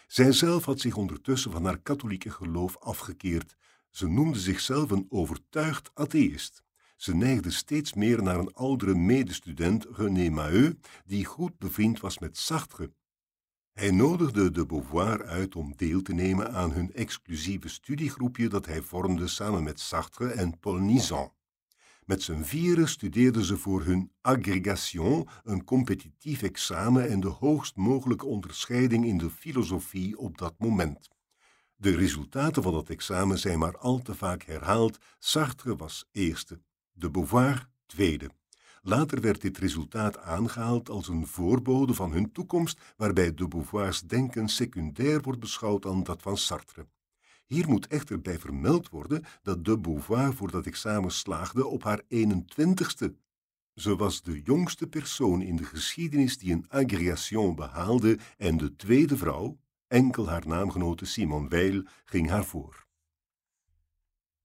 Zijzelf 0.08 0.66
had 0.66 0.80
zich 0.80 0.96
ondertussen 0.96 1.52
van 1.52 1.66
haar 1.66 1.80
katholieke 1.80 2.30
geloof 2.32 2.78
afgekeerd. 2.78 3.56
Ze 3.90 4.08
noemde 4.08 4.40
zichzelf 4.40 4.92
een 4.92 5.06
overtuigd 5.10 5.92
atheïst. 5.94 6.64
Ze 6.96 7.16
neigde 7.16 7.52
steeds 7.52 7.94
meer 7.94 8.24
naar 8.24 8.40
een 8.40 8.54
oudere 8.54 8.96
medestudent, 8.96 9.86
René 9.92 10.30
Maheu, 10.30 10.78
die 11.06 11.26
goed 11.26 11.58
bevriend 11.58 12.00
was 12.00 12.20
met 12.20 12.38
Sartre. 12.38 12.92
Hij 13.76 13.92
nodigde 13.92 14.52
de 14.52 14.66
Beauvoir 14.66 15.26
uit 15.26 15.56
om 15.56 15.74
deel 15.76 16.02
te 16.02 16.14
nemen 16.14 16.54
aan 16.54 16.72
hun 16.72 16.94
exclusieve 16.94 17.70
studiegroepje 17.70 18.48
dat 18.48 18.66
hij 18.66 18.82
vormde 18.82 19.28
samen 19.28 19.64
met 19.64 19.80
Sartre 19.80 20.32
en 20.32 20.60
Paul 20.60 20.78
Nizan. 20.78 21.32
Met 22.06 22.22
z'n 22.24 22.42
vieren 22.42 22.88
studeerden 22.88 23.44
ze 23.44 23.58
voor 23.58 23.84
hun 23.84 24.12
agrégation, 24.22 25.28
een 25.44 25.64
competitief 25.64 26.42
examen 26.42 27.10
en 27.10 27.20
de 27.20 27.28
hoogst 27.28 27.76
mogelijke 27.76 28.26
onderscheiding 28.26 29.06
in 29.06 29.18
de 29.18 29.30
filosofie 29.30 30.18
op 30.18 30.38
dat 30.38 30.54
moment. 30.58 31.10
De 31.76 31.96
resultaten 31.96 32.64
van 32.64 32.74
dat 32.74 32.90
examen 32.90 33.40
zijn 33.40 33.60
maar 33.60 33.78
al 33.78 34.02
te 34.02 34.16
vaak 34.16 34.44
herhaald. 34.44 34.98
Sartre 35.20 35.76
was 35.76 36.06
eerste, 36.12 36.62
de 36.92 37.12
Beauvoir 37.12 37.70
tweede. 37.86 38.30
Later 38.88 39.22
werd 39.22 39.42
dit 39.42 39.58
resultaat 39.58 40.18
aangehaald 40.18 40.90
als 40.90 41.08
een 41.08 41.28
voorbode 41.28 41.94
van 41.94 42.12
hun 42.12 42.32
toekomst, 42.32 42.80
waarbij 42.98 43.34
de 43.34 43.48
Beauvoirs 43.48 44.02
denken 44.02 44.48
secundair 44.48 45.22
wordt 45.22 45.40
beschouwd 45.40 45.86
aan 45.86 46.04
dat 46.04 46.22
van 46.22 46.38
Sartre. 46.38 46.88
Hier 47.46 47.70
moet 47.70 47.88
echter 47.88 48.22
bij 48.22 48.40
vermeld 48.40 48.90
worden 48.90 49.24
dat 49.42 49.66
de 49.66 49.80
Beauvoir 49.80 50.34
voor 50.34 50.52
dat 50.52 50.66
examen 50.66 51.12
slaagde 51.12 51.66
op 51.66 51.84
haar 51.84 52.02
21ste. 52.02 53.14
Ze 53.74 53.96
was 53.96 54.22
de 54.22 54.42
jongste 54.42 54.88
persoon 54.88 55.42
in 55.42 55.56
de 55.56 55.66
geschiedenis 55.66 56.38
die 56.38 56.54
een 56.54 56.66
agrégation 56.70 57.56
behaalde 57.56 58.18
en 58.38 58.58
de 58.58 58.76
tweede 58.76 59.18
vrouw, 59.18 59.58
enkel 59.88 60.30
haar 60.30 60.48
naamgenote 60.48 61.06
Simone 61.06 61.48
Weil, 61.50 61.84
ging 62.04 62.30
haar 62.30 62.46
voor. 62.46 62.85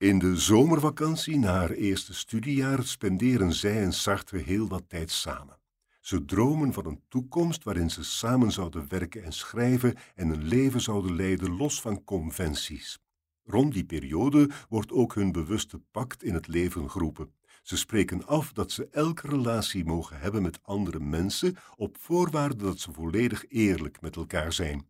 In 0.00 0.18
de 0.18 0.36
zomervakantie 0.36 1.38
na 1.38 1.52
haar 1.52 1.70
eerste 1.70 2.14
studiejaar 2.14 2.84
spenderen 2.84 3.52
zij 3.52 3.82
en 3.82 3.92
Sartre 3.92 4.38
heel 4.38 4.68
wat 4.68 4.82
tijd 4.88 5.10
samen. 5.10 5.58
Ze 6.00 6.24
dromen 6.24 6.72
van 6.72 6.86
een 6.86 7.02
toekomst 7.08 7.64
waarin 7.64 7.90
ze 7.90 8.04
samen 8.04 8.52
zouden 8.52 8.88
werken 8.88 9.24
en 9.24 9.32
schrijven 9.32 9.94
en 10.14 10.28
een 10.28 10.44
leven 10.44 10.80
zouden 10.80 11.16
leiden 11.16 11.56
los 11.56 11.80
van 11.80 12.04
conventies. 12.04 12.98
Rond 13.44 13.72
die 13.72 13.84
periode 13.84 14.50
wordt 14.68 14.92
ook 14.92 15.14
hun 15.14 15.32
bewuste 15.32 15.80
pact 15.90 16.22
in 16.22 16.34
het 16.34 16.48
leven 16.48 16.90
geroepen. 16.90 17.32
Ze 17.62 17.76
spreken 17.76 18.26
af 18.26 18.52
dat 18.52 18.72
ze 18.72 18.88
elke 18.90 19.28
relatie 19.28 19.84
mogen 19.84 20.20
hebben 20.20 20.42
met 20.42 20.58
andere 20.62 21.00
mensen 21.00 21.56
op 21.76 21.96
voorwaarde 21.98 22.64
dat 22.64 22.78
ze 22.78 22.92
volledig 22.92 23.44
eerlijk 23.48 24.00
met 24.00 24.16
elkaar 24.16 24.52
zijn. 24.52 24.89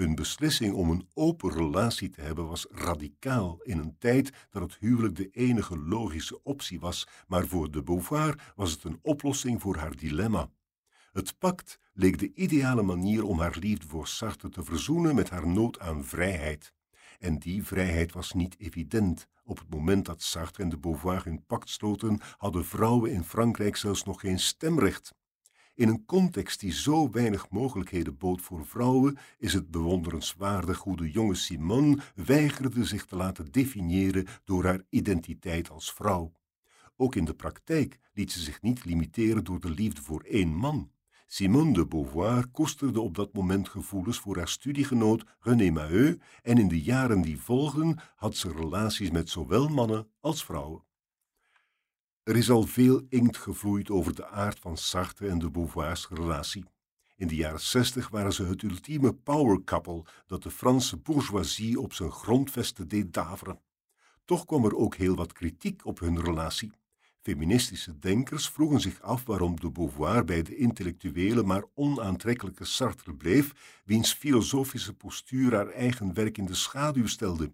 Hun 0.00 0.14
beslissing 0.14 0.74
om 0.74 0.90
een 0.90 1.08
open 1.14 1.50
relatie 1.50 2.10
te 2.10 2.20
hebben 2.20 2.48
was 2.48 2.66
radicaal 2.70 3.60
in 3.62 3.78
een 3.78 3.98
tijd 3.98 4.30
dat 4.50 4.62
het 4.62 4.76
huwelijk 4.78 5.16
de 5.16 5.28
enige 5.30 5.78
logische 5.78 6.42
optie 6.42 6.80
was, 6.80 7.06
maar 7.26 7.46
voor 7.46 7.70
de 7.70 7.82
Beauvoir 7.82 8.52
was 8.56 8.70
het 8.70 8.84
een 8.84 8.98
oplossing 9.02 9.60
voor 9.60 9.76
haar 9.76 9.96
dilemma. 9.96 10.50
Het 11.12 11.38
pact 11.38 11.78
leek 11.92 12.18
de 12.18 12.32
ideale 12.34 12.82
manier 12.82 13.24
om 13.24 13.40
haar 13.40 13.56
liefde 13.58 13.86
voor 13.86 14.06
Sartre 14.06 14.48
te 14.48 14.64
verzoenen 14.64 15.14
met 15.14 15.30
haar 15.30 15.46
nood 15.46 15.78
aan 15.78 16.04
vrijheid. 16.04 16.72
En 17.18 17.38
die 17.38 17.64
vrijheid 17.64 18.12
was 18.12 18.32
niet 18.32 18.58
evident. 18.58 19.26
Op 19.44 19.58
het 19.58 19.70
moment 19.70 20.04
dat 20.06 20.22
Sartre 20.22 20.62
en 20.62 20.68
de 20.68 20.78
Beauvoir 20.78 21.24
hun 21.24 21.44
pact 21.46 21.68
sloten, 21.68 22.20
hadden 22.36 22.64
vrouwen 22.64 23.12
in 23.12 23.24
Frankrijk 23.24 23.76
zelfs 23.76 24.04
nog 24.04 24.20
geen 24.20 24.38
stemrecht. 24.38 25.14
In 25.80 25.88
een 25.88 26.04
context 26.04 26.60
die 26.60 26.72
zo 26.72 27.10
weinig 27.10 27.50
mogelijkheden 27.50 28.18
bood 28.18 28.40
voor 28.40 28.66
vrouwen, 28.66 29.18
is 29.38 29.52
het 29.52 29.70
bewonderenswaardig 29.70 30.78
hoe 30.78 30.96
de 30.96 31.10
jonge 31.10 31.34
Simone 31.34 31.98
weigerde 32.14 32.84
zich 32.84 33.04
te 33.04 33.16
laten 33.16 33.52
definiëren 33.52 34.26
door 34.44 34.64
haar 34.64 34.82
identiteit 34.88 35.70
als 35.70 35.92
vrouw. 35.92 36.32
Ook 36.96 37.14
in 37.14 37.24
de 37.24 37.34
praktijk 37.34 37.98
liet 38.12 38.32
ze 38.32 38.40
zich 38.40 38.62
niet 38.62 38.84
limiteren 38.84 39.44
door 39.44 39.60
de 39.60 39.70
liefde 39.70 40.02
voor 40.02 40.22
één 40.22 40.54
man. 40.54 40.90
Simone 41.26 41.72
de 41.72 41.86
Beauvoir 41.86 42.46
koesterde 42.46 43.00
op 43.00 43.14
dat 43.14 43.32
moment 43.32 43.68
gevoelens 43.68 44.18
voor 44.18 44.36
haar 44.36 44.48
studiegenoot 44.48 45.24
René 45.40 45.70
Maheu 45.70 46.18
en 46.42 46.58
in 46.58 46.68
de 46.68 46.82
jaren 46.82 47.20
die 47.20 47.40
volgden 47.40 47.98
had 48.16 48.36
ze 48.36 48.52
relaties 48.52 49.10
met 49.10 49.28
zowel 49.28 49.68
mannen 49.68 50.08
als 50.20 50.44
vrouwen. 50.44 50.88
Er 52.22 52.36
is 52.36 52.50
al 52.50 52.62
veel 52.62 53.02
inkt 53.08 53.36
gevloeid 53.36 53.90
over 53.90 54.14
de 54.14 54.26
aard 54.26 54.58
van 54.58 54.76
Sartre 54.76 55.28
en 55.28 55.38
de 55.38 55.50
Beauvoirs 55.50 56.08
relatie. 56.08 56.64
In 57.16 57.28
de 57.28 57.34
jaren 57.34 57.60
zestig 57.60 58.08
waren 58.08 58.32
ze 58.32 58.44
het 58.44 58.62
ultieme 58.62 59.14
power 59.14 59.64
couple 59.64 60.04
dat 60.26 60.42
de 60.42 60.50
Franse 60.50 60.96
bourgeoisie 60.96 61.80
op 61.80 61.92
zijn 61.92 62.10
grondvesten 62.10 62.88
deed 62.88 63.12
daveren. 63.12 63.60
Toch 64.24 64.44
kwam 64.44 64.64
er 64.64 64.76
ook 64.76 64.94
heel 64.94 65.14
wat 65.14 65.32
kritiek 65.32 65.86
op 65.86 65.98
hun 65.98 66.20
relatie. 66.20 66.72
Feministische 67.22 67.98
denkers 67.98 68.48
vroegen 68.48 68.80
zich 68.80 69.00
af 69.00 69.24
waarom 69.24 69.60
de 69.60 69.70
Beauvoir 69.70 70.24
bij 70.24 70.42
de 70.42 70.56
intellectuele 70.56 71.42
maar 71.42 71.64
onaantrekkelijke 71.74 72.64
Sartre 72.64 73.14
bleef, 73.14 73.80
wiens 73.84 74.12
filosofische 74.12 74.94
postuur 74.94 75.54
haar 75.54 75.68
eigen 75.68 76.14
werk 76.14 76.38
in 76.38 76.46
de 76.46 76.54
schaduw 76.54 77.06
stelde. 77.06 77.52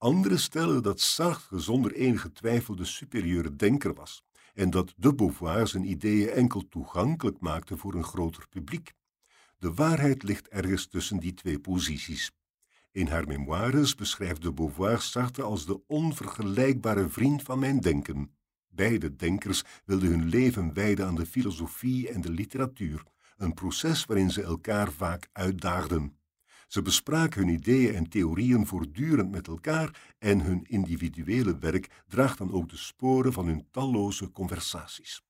Anderen 0.00 0.38
stellen 0.38 0.82
dat 0.82 1.00
Sartre 1.00 1.58
zonder 1.58 1.92
enige 1.92 2.32
twijfel 2.32 2.76
de 2.76 2.84
superieure 2.84 3.56
denker 3.56 3.94
was 3.94 4.24
en 4.54 4.70
dat 4.70 4.94
de 4.96 5.14
Beauvoir 5.14 5.66
zijn 5.66 5.90
ideeën 5.90 6.28
enkel 6.28 6.68
toegankelijk 6.68 7.40
maakte 7.40 7.76
voor 7.76 7.94
een 7.94 8.04
groter 8.04 8.48
publiek. 8.48 8.92
De 9.58 9.74
waarheid 9.74 10.22
ligt 10.22 10.48
ergens 10.48 10.86
tussen 10.86 11.18
die 11.18 11.34
twee 11.34 11.58
posities. 11.58 12.32
In 12.92 13.06
haar 13.06 13.26
memoires 13.26 13.94
beschrijft 13.94 14.42
de 14.42 14.52
Beauvoir 14.52 15.00
Sartre 15.00 15.42
als 15.42 15.66
de 15.66 15.86
onvergelijkbare 15.86 17.08
vriend 17.08 17.42
van 17.42 17.58
mijn 17.58 17.80
denken. 17.80 18.34
Beide 18.68 19.16
denkers 19.16 19.62
wilden 19.84 20.08
hun 20.08 20.28
leven 20.28 20.74
wijden 20.74 21.06
aan 21.06 21.14
de 21.14 21.26
filosofie 21.26 22.08
en 22.08 22.20
de 22.20 22.30
literatuur, 22.30 23.02
een 23.36 23.54
proces 23.54 24.04
waarin 24.04 24.30
ze 24.30 24.42
elkaar 24.42 24.92
vaak 24.92 25.28
uitdaagden. 25.32 26.19
Ze 26.70 26.82
bespraken 26.82 27.40
hun 27.40 27.54
ideeën 27.54 27.94
en 27.94 28.08
theorieën 28.08 28.66
voortdurend 28.66 29.30
met 29.30 29.46
elkaar 29.46 30.14
en 30.18 30.40
hun 30.40 30.64
individuele 30.68 31.58
werk 31.58 31.90
draagt 32.08 32.38
dan 32.38 32.52
ook 32.52 32.68
de 32.68 32.76
sporen 32.76 33.32
van 33.32 33.46
hun 33.46 33.66
talloze 33.70 34.30
conversaties. 34.30 35.22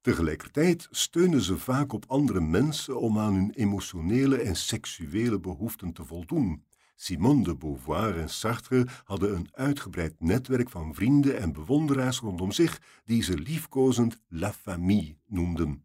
Tegelijkertijd 0.00 0.88
steunen 0.90 1.40
ze 1.40 1.58
vaak 1.58 1.92
op 1.92 2.04
andere 2.08 2.40
mensen 2.40 3.00
om 3.00 3.18
aan 3.18 3.34
hun 3.34 3.50
emotionele 3.50 4.36
en 4.36 4.56
seksuele 4.56 5.40
behoeften 5.40 5.92
te 5.92 6.04
voldoen. 6.04 6.64
Simone 6.94 7.42
de 7.42 7.56
Beauvoir 7.56 8.18
en 8.18 8.30
Sartre 8.30 8.86
hadden 9.04 9.34
een 9.34 9.48
uitgebreid 9.52 10.14
netwerk 10.18 10.70
van 10.70 10.94
vrienden 10.94 11.38
en 11.38 11.52
bewonderaars 11.52 12.18
rondom 12.18 12.52
zich, 12.52 12.80
die 13.04 13.22
ze 13.22 13.38
liefkozend 13.38 14.18
la 14.28 14.52
famille 14.52 15.16
noemden. 15.26 15.84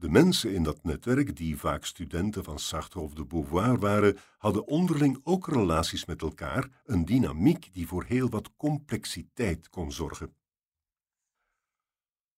De 0.00 0.08
mensen 0.08 0.54
in 0.54 0.62
dat 0.62 0.84
netwerk, 0.84 1.36
die 1.36 1.58
vaak 1.58 1.84
studenten 1.84 2.44
van 2.44 2.58
Sartre 2.58 3.00
of 3.00 3.14
de 3.14 3.24
Beauvoir 3.24 3.78
waren, 3.78 4.16
hadden 4.38 4.66
onderling 4.66 5.20
ook 5.22 5.48
relaties 5.48 6.04
met 6.04 6.22
elkaar, 6.22 6.82
een 6.84 7.04
dynamiek 7.04 7.68
die 7.72 7.86
voor 7.86 8.04
heel 8.04 8.28
wat 8.28 8.50
complexiteit 8.56 9.68
kon 9.68 9.92
zorgen. 9.92 10.34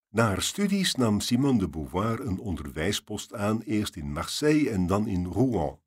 Na 0.08 0.26
haar 0.26 0.42
studies 0.42 0.94
nam 0.94 1.20
Simone 1.20 1.58
de 1.58 1.68
Beauvoir 1.68 2.20
een 2.20 2.38
onderwijspost 2.38 3.34
aan, 3.34 3.60
eerst 3.60 3.96
in 3.96 4.12
Marseille 4.12 4.70
en 4.70 4.86
dan 4.86 5.06
in 5.06 5.26
Rouen. 5.26 5.78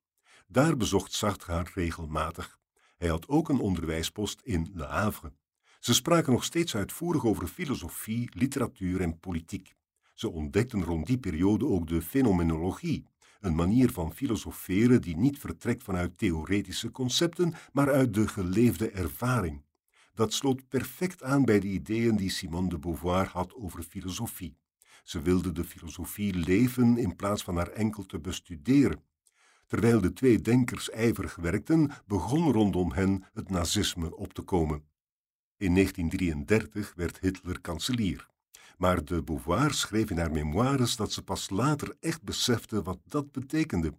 Daar 0.48 0.78
bezocht 0.78 1.14
Sartre 1.14 1.52
haar 1.52 1.72
regelmatig. 1.74 2.60
Hij 2.98 3.10
had 3.10 3.28
ook 3.28 3.50
een 3.50 3.60
onderwijspost 3.60 4.42
in 4.44 4.72
Le 4.74 4.86
Havre. 4.86 5.34
Ze 5.80 5.94
spraken 5.94 6.34
nog 6.34 6.44
steeds 6.44 6.76
uitvoerig 6.76 7.26
over 7.26 7.48
filosofie, 7.48 8.30
literatuur 8.34 9.02
en 9.02 9.20
politiek. 9.20 9.76
Ze 10.16 10.30
ontdekten 10.30 10.84
rond 10.84 11.08
die 11.08 11.18
periode 11.18 11.66
ook 11.66 11.88
de 11.88 12.02
fenomenologie, 12.02 13.06
een 13.40 13.56
manier 13.56 13.92
van 13.92 14.14
filosoferen 14.14 15.02
die 15.02 15.18
niet 15.18 15.40
vertrekt 15.40 15.84
vanuit 15.84 16.18
theoretische 16.18 16.92
concepten, 16.92 17.54
maar 17.74 17.92
uit 17.92 18.14
de 18.14 18.28
geleefde 18.28 18.90
ervaring. 18.90 19.64
Dat 20.14 20.34
sloot 20.34 20.68
perfect 20.68 21.24
aan 21.24 21.46
bij 21.46 21.60
de 21.60 21.68
ideeën 21.68 22.16
die 22.16 22.30
Simone 22.30 22.70
de 22.70 22.80
Beauvoir 22.80 23.28
had 23.28 23.56
over 23.56 23.84
filosofie. 23.84 24.58
Ze 25.04 25.22
wilde 25.22 25.52
de 25.52 25.64
filosofie 25.64 26.34
leven 26.34 26.98
in 26.98 27.16
plaats 27.16 27.44
van 27.44 27.56
haar 27.56 27.70
enkel 27.70 28.06
te 28.06 28.20
bestuderen. 28.20 29.04
Terwijl 29.68 30.02
de 30.02 30.14
twee 30.14 30.42
denkers 30.42 30.90
ijverig 30.90 31.36
werkten, 31.36 31.92
begon 32.06 32.52
rondom 32.52 32.92
hen 32.92 33.24
het 33.34 33.50
nazisme 33.50 34.16
op 34.16 34.34
te 34.34 34.42
komen. 34.42 34.84
In 35.58 35.74
1933 35.74 36.94
werd 36.96 37.20
Hitler 37.20 37.62
kanselier. 37.62 38.34
Maar 38.78 39.06
de 39.06 39.24
Beauvoir 39.24 39.74
schreef 39.74 40.10
in 40.10 40.18
haar 40.18 40.32
memoires 40.32 40.96
dat 40.96 41.12
ze 41.12 41.24
pas 41.24 41.50
later 41.50 41.96
echt 42.00 42.24
besefte 42.24 42.82
wat 42.82 43.00
dat 43.06 43.32
betekende. 43.32 43.94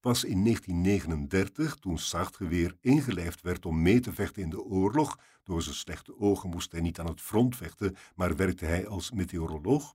Pas 0.00 0.24
in 0.24 0.44
1939, 0.44 1.74
toen 1.74 1.98
Sartre 1.98 2.48
weer 2.48 2.76
ingelijfd 2.80 3.40
werd 3.40 3.66
om 3.66 3.82
mee 3.82 4.00
te 4.00 4.12
vechten 4.12 4.42
in 4.42 4.50
de 4.50 4.62
oorlog, 4.62 5.18
door 5.44 5.62
zijn 5.62 5.74
slechte 5.74 6.18
ogen 6.18 6.50
moest 6.50 6.72
hij 6.72 6.80
niet 6.80 6.98
aan 7.00 7.06
het 7.06 7.20
front 7.20 7.56
vechten, 7.56 7.96
maar 8.14 8.36
werkte 8.36 8.64
hij 8.64 8.86
als 8.86 9.10
meteoroloog, 9.10 9.94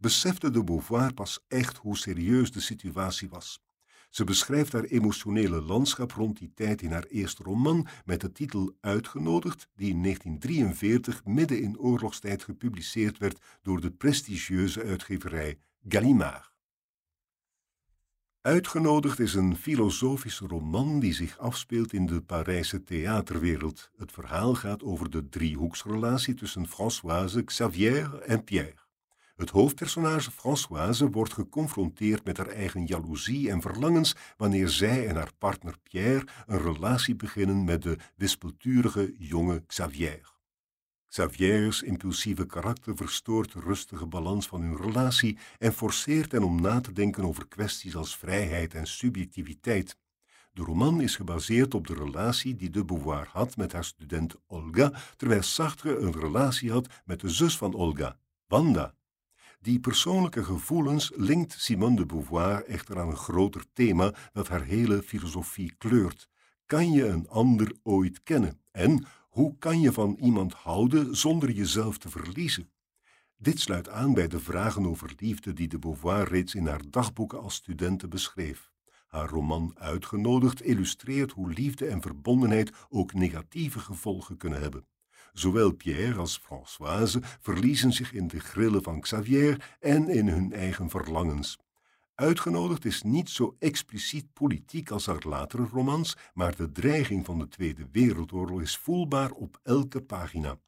besefte 0.00 0.50
de 0.50 0.64
Beauvoir 0.64 1.14
pas 1.14 1.44
echt 1.48 1.76
hoe 1.76 1.96
serieus 1.96 2.52
de 2.52 2.60
situatie 2.60 3.28
was. 3.28 3.60
Ze 4.12 4.24
beschrijft 4.24 4.72
haar 4.72 4.84
emotionele 4.84 5.62
landschap 5.62 6.12
rond 6.12 6.38
die 6.38 6.52
tijd 6.54 6.82
in 6.82 6.92
haar 6.92 7.04
eerste 7.04 7.42
roman 7.42 7.86
met 8.04 8.20
de 8.20 8.32
titel 8.32 8.76
Uitgenodigd, 8.80 9.68
die 9.76 9.90
in 9.90 10.02
1943 10.02 11.24
midden 11.24 11.62
in 11.62 11.78
oorlogstijd 11.78 12.42
gepubliceerd 12.42 13.18
werd 13.18 13.38
door 13.62 13.80
de 13.80 13.90
prestigieuze 13.90 14.82
uitgeverij 14.82 15.58
Gallimard. 15.88 16.52
Uitgenodigd 18.40 19.18
is 19.18 19.34
een 19.34 19.56
filosofische 19.56 20.46
roman 20.46 21.00
die 21.00 21.12
zich 21.12 21.38
afspeelt 21.38 21.92
in 21.92 22.06
de 22.06 22.22
Parijse 22.22 22.82
theaterwereld. 22.82 23.90
Het 23.96 24.12
verhaal 24.12 24.54
gaat 24.54 24.82
over 24.82 25.10
de 25.10 25.28
driehoeksrelatie 25.28 26.34
tussen 26.34 26.68
Françoise, 26.68 27.42
Xavier 27.42 28.18
en 28.18 28.44
Pierre. 28.44 28.81
Het 29.42 29.50
hoofdpersonage 29.50 30.30
Françoise 30.30 31.10
wordt 31.10 31.32
geconfronteerd 31.32 32.24
met 32.24 32.36
haar 32.36 32.48
eigen 32.48 32.86
jaloezie 32.86 33.50
en 33.50 33.60
verlangens 33.60 34.14
wanneer 34.36 34.68
zij 34.68 35.06
en 35.08 35.14
haar 35.14 35.32
partner 35.38 35.76
Pierre 35.82 36.26
een 36.46 36.62
relatie 36.62 37.16
beginnen 37.16 37.64
met 37.64 37.82
de 37.82 37.96
wispelturige 38.16 39.14
jonge 39.18 39.66
Xavier. 39.66 40.32
Xavier's 41.08 41.82
impulsieve 41.82 42.46
karakter 42.46 42.96
verstoort 42.96 43.52
de 43.52 43.60
rustige 43.60 44.06
balans 44.06 44.46
van 44.46 44.60
hun 44.60 44.76
relatie 44.76 45.38
en 45.58 45.72
forceert 45.72 46.32
hen 46.32 46.42
om 46.42 46.60
na 46.60 46.80
te 46.80 46.92
denken 46.92 47.24
over 47.24 47.48
kwesties 47.48 47.96
als 47.96 48.16
vrijheid 48.16 48.74
en 48.74 48.86
subjectiviteit. 48.86 49.96
De 50.52 50.62
roman 50.62 51.00
is 51.00 51.16
gebaseerd 51.16 51.74
op 51.74 51.86
de 51.86 51.94
relatie 51.94 52.56
die 52.56 52.70
de 52.70 52.84
Beauvoir 52.84 53.28
had 53.32 53.56
met 53.56 53.72
haar 53.72 53.84
student 53.84 54.34
Olga, 54.46 54.92
terwijl 55.16 55.42
Sartre 55.42 55.98
een 55.98 56.12
relatie 56.12 56.70
had 56.70 56.88
met 57.04 57.20
de 57.20 57.28
zus 57.28 57.56
van 57.56 57.74
Olga, 57.74 58.18
Wanda. 58.46 58.94
Die 59.62 59.80
persoonlijke 59.80 60.44
gevoelens 60.44 61.12
linkt 61.14 61.52
Simone 61.58 61.96
de 61.96 62.06
Beauvoir 62.06 62.64
echter 62.64 63.00
aan 63.00 63.08
een 63.08 63.16
groter 63.16 63.64
thema 63.72 64.14
dat 64.32 64.48
haar 64.48 64.62
hele 64.62 65.02
filosofie 65.02 65.74
kleurt. 65.78 66.28
Kan 66.66 66.92
je 66.92 67.06
een 67.06 67.28
ander 67.28 67.76
ooit 67.82 68.22
kennen? 68.22 68.60
En 68.70 69.06
hoe 69.28 69.58
kan 69.58 69.80
je 69.80 69.92
van 69.92 70.16
iemand 70.20 70.52
houden 70.52 71.16
zonder 71.16 71.50
jezelf 71.50 71.98
te 71.98 72.08
verliezen? 72.08 72.70
Dit 73.36 73.60
sluit 73.60 73.88
aan 73.88 74.14
bij 74.14 74.28
de 74.28 74.40
vragen 74.40 74.86
over 74.86 75.12
liefde 75.16 75.52
die 75.52 75.68
de 75.68 75.78
Beauvoir 75.78 76.28
reeds 76.28 76.54
in 76.54 76.66
haar 76.66 76.82
dagboeken 76.90 77.40
als 77.40 77.54
studenten 77.54 78.10
beschreef. 78.10 78.70
Haar 79.06 79.28
roman 79.28 79.74
Uitgenodigd 79.78 80.62
illustreert 80.62 81.32
hoe 81.32 81.52
liefde 81.52 81.86
en 81.86 82.02
verbondenheid 82.02 82.72
ook 82.88 83.12
negatieve 83.12 83.78
gevolgen 83.78 84.36
kunnen 84.36 84.60
hebben. 84.60 84.86
Zowel 85.32 85.72
Pierre 85.72 86.18
als 86.18 86.38
Françoise 86.38 87.20
verliezen 87.40 87.92
zich 87.92 88.12
in 88.12 88.28
de 88.28 88.40
grillen 88.40 88.82
van 88.82 89.00
Xavier 89.00 89.76
en 89.80 90.08
in 90.08 90.28
hun 90.28 90.52
eigen 90.52 90.90
verlangens. 90.90 91.58
Uitgenodigd 92.14 92.84
is 92.84 93.02
niet 93.02 93.30
zo 93.30 93.56
expliciet 93.58 94.32
politiek 94.32 94.90
als 94.90 95.06
haar 95.06 95.22
latere 95.26 95.66
romans, 95.72 96.16
maar 96.34 96.56
de 96.56 96.72
dreiging 96.72 97.24
van 97.24 97.38
de 97.38 97.48
Tweede 97.48 97.88
Wereldoorlog 97.92 98.60
is 98.60 98.76
voelbaar 98.76 99.30
op 99.30 99.60
elke 99.62 100.02
pagina. 100.02 100.58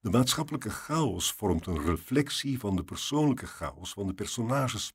De 0.00 0.10
maatschappelijke 0.10 0.70
chaos 0.70 1.32
vormt 1.32 1.66
een 1.66 1.82
reflectie 1.82 2.58
van 2.58 2.76
de 2.76 2.84
persoonlijke 2.84 3.46
chaos 3.46 3.92
van 3.92 4.06
de 4.06 4.14
personages. 4.14 4.92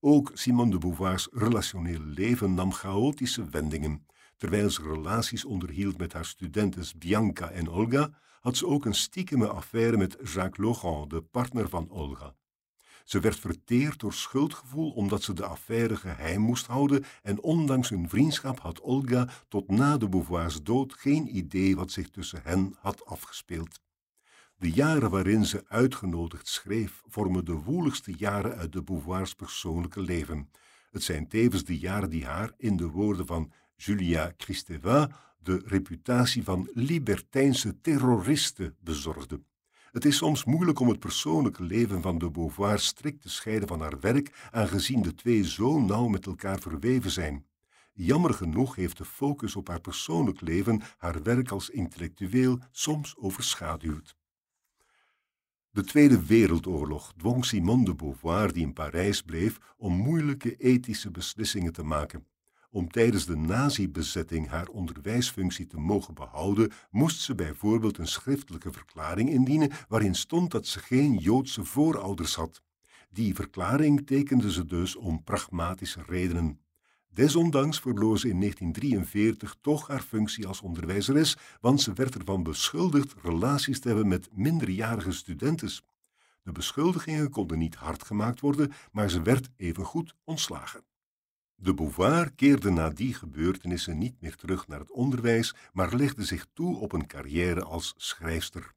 Ook 0.00 0.30
Simone 0.34 0.70
de 0.70 0.78
Beauvoir's 0.78 1.28
relationele 1.32 2.04
leven 2.04 2.54
nam 2.54 2.72
chaotische 2.72 3.48
wendingen. 3.48 4.06
Terwijl 4.36 4.70
ze 4.70 4.82
relaties 4.82 5.44
onderhield 5.44 5.98
met 5.98 6.12
haar 6.12 6.24
studentes 6.24 6.98
Bianca 6.98 7.50
en 7.50 7.68
Olga, 7.68 8.10
had 8.46 8.56
ze 8.56 8.66
ook 8.66 8.84
een 8.84 8.94
stiekeme 8.94 9.48
affaire 9.48 9.96
met 9.96 10.16
Jacques 10.22 10.56
Laurent, 10.56 11.10
de 11.10 11.22
partner 11.22 11.68
van 11.68 11.90
Olga. 11.90 12.34
Ze 13.04 13.20
werd 13.20 13.38
verteerd 13.38 14.00
door 14.00 14.12
schuldgevoel 14.12 14.90
omdat 14.90 15.22
ze 15.22 15.32
de 15.32 15.44
affaire 15.44 15.96
geheim 15.96 16.40
moest 16.40 16.66
houden 16.66 17.04
en 17.22 17.42
ondanks 17.42 17.88
hun 17.88 18.08
vriendschap 18.08 18.60
had 18.60 18.80
Olga 18.80 19.28
tot 19.48 19.70
na 19.70 19.96
de 19.96 20.08
Beauvoirs 20.08 20.62
dood 20.62 20.94
geen 20.94 21.36
idee 21.36 21.76
wat 21.76 21.90
zich 21.90 22.08
tussen 22.08 22.40
hen 22.42 22.76
had 22.80 23.06
afgespeeld. 23.06 23.80
De 24.56 24.70
jaren 24.70 25.10
waarin 25.10 25.44
ze 25.44 25.64
uitgenodigd 25.68 26.48
schreef 26.48 27.02
vormen 27.06 27.44
de 27.44 27.54
woeligste 27.54 28.14
jaren 28.16 28.56
uit 28.56 28.72
de 28.72 28.82
Beauvoirs 28.82 29.34
persoonlijke 29.34 30.00
leven. 30.00 30.50
Het 30.90 31.02
zijn 31.02 31.28
tevens 31.28 31.64
de 31.64 31.78
jaren 31.78 32.10
die 32.10 32.26
haar, 32.26 32.52
in 32.56 32.76
de 32.76 32.88
woorden 32.88 33.26
van 33.26 33.52
Julia 33.76 34.32
Kristeva, 34.36 35.10
de 35.46 35.62
reputatie 35.64 36.44
van 36.44 36.70
libertijnse 36.72 37.80
terroriste 37.80 38.74
bezorgde. 38.80 39.40
Het 39.90 40.04
is 40.04 40.16
soms 40.16 40.44
moeilijk 40.44 40.80
om 40.80 40.88
het 40.88 40.98
persoonlijke 40.98 41.62
leven 41.62 42.02
van 42.02 42.18
de 42.18 42.30
Beauvoir 42.30 42.78
strikt 42.78 43.22
te 43.22 43.28
scheiden 43.28 43.68
van 43.68 43.80
haar 43.80 44.00
werk, 44.00 44.48
aangezien 44.50 45.02
de 45.02 45.14
twee 45.14 45.44
zo 45.44 45.80
nauw 45.80 46.08
met 46.08 46.26
elkaar 46.26 46.58
verweven 46.58 47.10
zijn. 47.10 47.46
Jammer 47.92 48.34
genoeg 48.34 48.74
heeft 48.74 48.96
de 48.96 49.04
focus 49.04 49.56
op 49.56 49.68
haar 49.68 49.80
persoonlijk 49.80 50.40
leven 50.40 50.80
haar 50.98 51.22
werk 51.22 51.50
als 51.50 51.70
intellectueel 51.70 52.58
soms 52.70 53.16
overschaduwd. 53.16 54.16
De 55.70 55.84
Tweede 55.84 56.26
Wereldoorlog 56.26 57.12
dwong 57.16 57.44
Simone 57.44 57.84
de 57.84 57.94
Beauvoir, 57.94 58.52
die 58.52 58.62
in 58.62 58.72
Parijs 58.72 59.22
bleef, 59.22 59.58
om 59.76 59.92
moeilijke 59.92 60.56
ethische 60.56 61.10
beslissingen 61.10 61.72
te 61.72 61.82
maken. 61.82 62.26
Om 62.70 62.90
tijdens 62.90 63.26
de 63.26 63.36
nazi-bezetting 63.36 64.48
haar 64.48 64.68
onderwijsfunctie 64.68 65.66
te 65.66 65.78
mogen 65.78 66.14
behouden, 66.14 66.72
moest 66.90 67.20
ze 67.20 67.34
bijvoorbeeld 67.34 67.98
een 67.98 68.06
schriftelijke 68.06 68.72
verklaring 68.72 69.30
indienen 69.30 69.70
waarin 69.88 70.14
stond 70.14 70.50
dat 70.50 70.66
ze 70.66 70.78
geen 70.78 71.16
Joodse 71.16 71.64
voorouders 71.64 72.34
had. 72.34 72.62
Die 73.10 73.34
verklaring 73.34 74.06
tekende 74.06 74.52
ze 74.52 74.64
dus 74.64 74.96
om 74.96 75.22
pragmatische 75.24 76.02
redenen. 76.06 76.60
Desondanks 77.08 77.80
verloor 77.80 78.18
ze 78.18 78.28
in 78.28 78.40
1943 78.40 79.56
toch 79.60 79.88
haar 79.88 80.02
functie 80.02 80.46
als 80.46 80.60
onderwijzeres, 80.60 81.36
want 81.60 81.80
ze 81.80 81.92
werd 81.92 82.14
ervan 82.14 82.42
beschuldigd 82.42 83.14
relaties 83.22 83.80
te 83.80 83.88
hebben 83.88 84.08
met 84.08 84.28
minderjarige 84.32 85.12
studentes. 85.12 85.82
De 86.42 86.52
beschuldigingen 86.52 87.30
konden 87.30 87.58
niet 87.58 87.74
hard 87.74 88.04
gemaakt 88.04 88.40
worden, 88.40 88.72
maar 88.92 89.10
ze 89.10 89.22
werd 89.22 89.48
evengoed 89.56 90.14
ontslagen. 90.24 90.84
De 91.58 91.74
Beauvoir 91.74 92.32
keerde 92.32 92.70
na 92.70 92.90
die 92.90 93.14
gebeurtenissen 93.14 93.98
niet 93.98 94.20
meer 94.20 94.34
terug 94.36 94.68
naar 94.68 94.78
het 94.78 94.90
onderwijs, 94.90 95.54
maar 95.72 95.94
legde 95.94 96.24
zich 96.24 96.46
toe 96.52 96.76
op 96.76 96.92
een 96.92 97.06
carrière 97.06 97.64
als 97.64 97.94
schrijfster. 97.96 98.74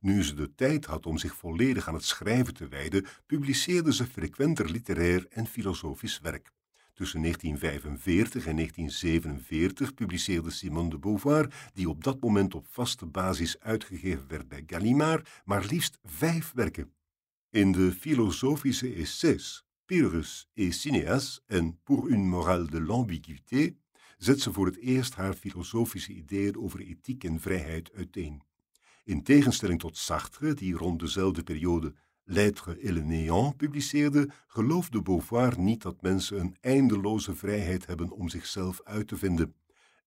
Nu 0.00 0.24
ze 0.24 0.34
de 0.34 0.54
tijd 0.54 0.84
had 0.84 1.06
om 1.06 1.18
zich 1.18 1.34
volledig 1.34 1.88
aan 1.88 1.94
het 1.94 2.04
schrijven 2.04 2.54
te 2.54 2.68
wijden, 2.68 3.06
publiceerde 3.26 3.92
ze 3.92 4.06
frequenter 4.06 4.70
literair 4.70 5.26
en 5.28 5.46
filosofisch 5.46 6.18
werk. 6.20 6.52
Tussen 6.92 7.20
1945 7.20 8.46
en 8.46 8.56
1947 8.56 9.94
publiceerde 9.94 10.50
Simone 10.50 10.90
de 10.90 10.98
Beauvoir, 10.98 11.70
die 11.74 11.88
op 11.88 12.04
dat 12.04 12.20
moment 12.20 12.54
op 12.54 12.66
vaste 12.70 13.06
basis 13.06 13.60
uitgegeven 13.60 14.28
werd 14.28 14.48
bij 14.48 14.62
Gallimard, 14.66 15.28
maar 15.44 15.64
liefst 15.64 15.98
vijf 16.04 16.52
werken. 16.54 16.92
In 17.50 17.72
de 17.72 17.92
filosofische 17.92 18.94
essays 18.94 19.64
Et 19.92 20.72
Cineas 20.72 21.42
en 21.50 21.72
Pour 21.84 22.08
une 22.08 22.24
morale 22.24 22.66
de 22.70 22.78
l'ambiguïté 22.78 23.76
zet 24.18 24.40
ze 24.40 24.52
voor 24.52 24.66
het 24.66 24.76
eerst 24.76 25.14
haar 25.14 25.34
filosofische 25.34 26.12
ideeën 26.12 26.56
over 26.56 26.80
ethiek 26.80 27.24
en 27.24 27.40
vrijheid 27.40 27.92
uiteen. 27.92 28.42
In 29.04 29.22
tegenstelling 29.22 29.80
tot 29.80 29.96
Sartre, 29.96 30.54
die 30.54 30.74
rond 30.74 31.00
dezelfde 31.00 31.42
periode 31.42 31.94
L'être 32.24 32.78
et 32.80 32.90
le 32.90 33.02
néant 33.02 33.56
publiceerde, 33.56 34.28
geloofde 34.46 35.02
Beauvoir 35.02 35.58
niet 35.58 35.82
dat 35.82 36.02
mensen 36.02 36.40
een 36.40 36.56
eindeloze 36.60 37.34
vrijheid 37.34 37.86
hebben 37.86 38.10
om 38.10 38.28
zichzelf 38.28 38.80
uit 38.84 39.08
te 39.08 39.16
vinden. 39.16 39.54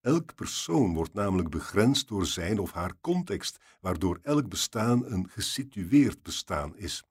Elk 0.02 0.36
persoon 0.36 0.94
wordt 0.94 1.14
namelijk 1.14 1.50
begrensd 1.50 2.08
door 2.08 2.26
zijn 2.26 2.60
of 2.60 2.72
haar 2.72 2.94
context, 3.02 3.60
waardoor 3.82 4.20
elk 4.22 4.50
bestaan 4.50 5.06
een 5.06 5.30
gesitueerd 5.30 6.24
bestaan 6.24 6.78
is. 6.78 7.04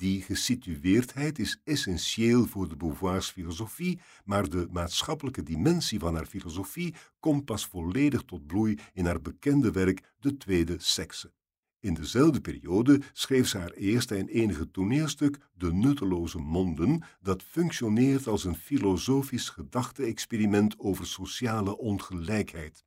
Die 0.00 0.22
gesitueerdheid 0.22 1.38
is 1.38 1.60
essentieel 1.64 2.46
voor 2.46 2.68
de 2.68 2.76
Beauvoirs 2.76 3.30
filosofie, 3.30 4.00
maar 4.24 4.48
de 4.48 4.68
maatschappelijke 4.70 5.42
dimensie 5.42 5.98
van 5.98 6.14
haar 6.14 6.26
filosofie 6.26 6.94
komt 7.18 7.44
pas 7.44 7.66
volledig 7.66 8.22
tot 8.22 8.46
bloei 8.46 8.78
in 8.92 9.06
haar 9.06 9.20
bekende 9.20 9.70
werk 9.70 10.02
De 10.20 10.36
Tweede 10.36 10.76
Sekse. 10.78 11.32
In 11.80 11.94
dezelfde 11.94 12.40
periode 12.40 13.00
schreef 13.12 13.48
ze 13.48 13.58
haar 13.58 13.70
eerste 13.70 14.14
en 14.14 14.28
enige 14.28 14.70
toneelstuk 14.70 15.38
De 15.54 15.72
Nutteloze 15.72 16.38
Monden, 16.38 17.02
dat 17.20 17.42
functioneert 17.42 18.26
als 18.26 18.44
een 18.44 18.56
filosofisch 18.56 19.48
gedachte-experiment 19.48 20.78
over 20.78 21.06
sociale 21.06 21.78
ongelijkheid. 21.78 22.84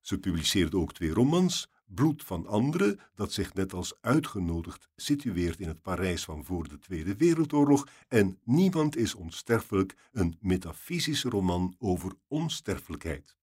Ze 0.00 0.18
publiceerde 0.18 0.76
ook 0.76 0.92
twee 0.92 1.10
romans, 1.10 1.70
Bloed 1.84 2.24
van 2.24 2.46
anderen, 2.46 3.00
dat 3.14 3.32
zich 3.32 3.54
net 3.54 3.72
als 3.72 3.94
uitgenodigd 4.00 4.88
situeert 4.96 5.60
in 5.60 5.68
het 5.68 5.82
Parijs 5.82 6.24
van 6.24 6.44
voor 6.44 6.68
de 6.68 6.78
Tweede 6.78 7.16
Wereldoorlog, 7.16 7.86
en 8.08 8.38
Niemand 8.44 8.96
is 8.96 9.14
onsterfelijk, 9.14 9.96
een 10.12 10.36
metafysische 10.40 11.28
roman 11.28 11.74
over 11.78 12.12
onsterfelijkheid. 12.28 13.36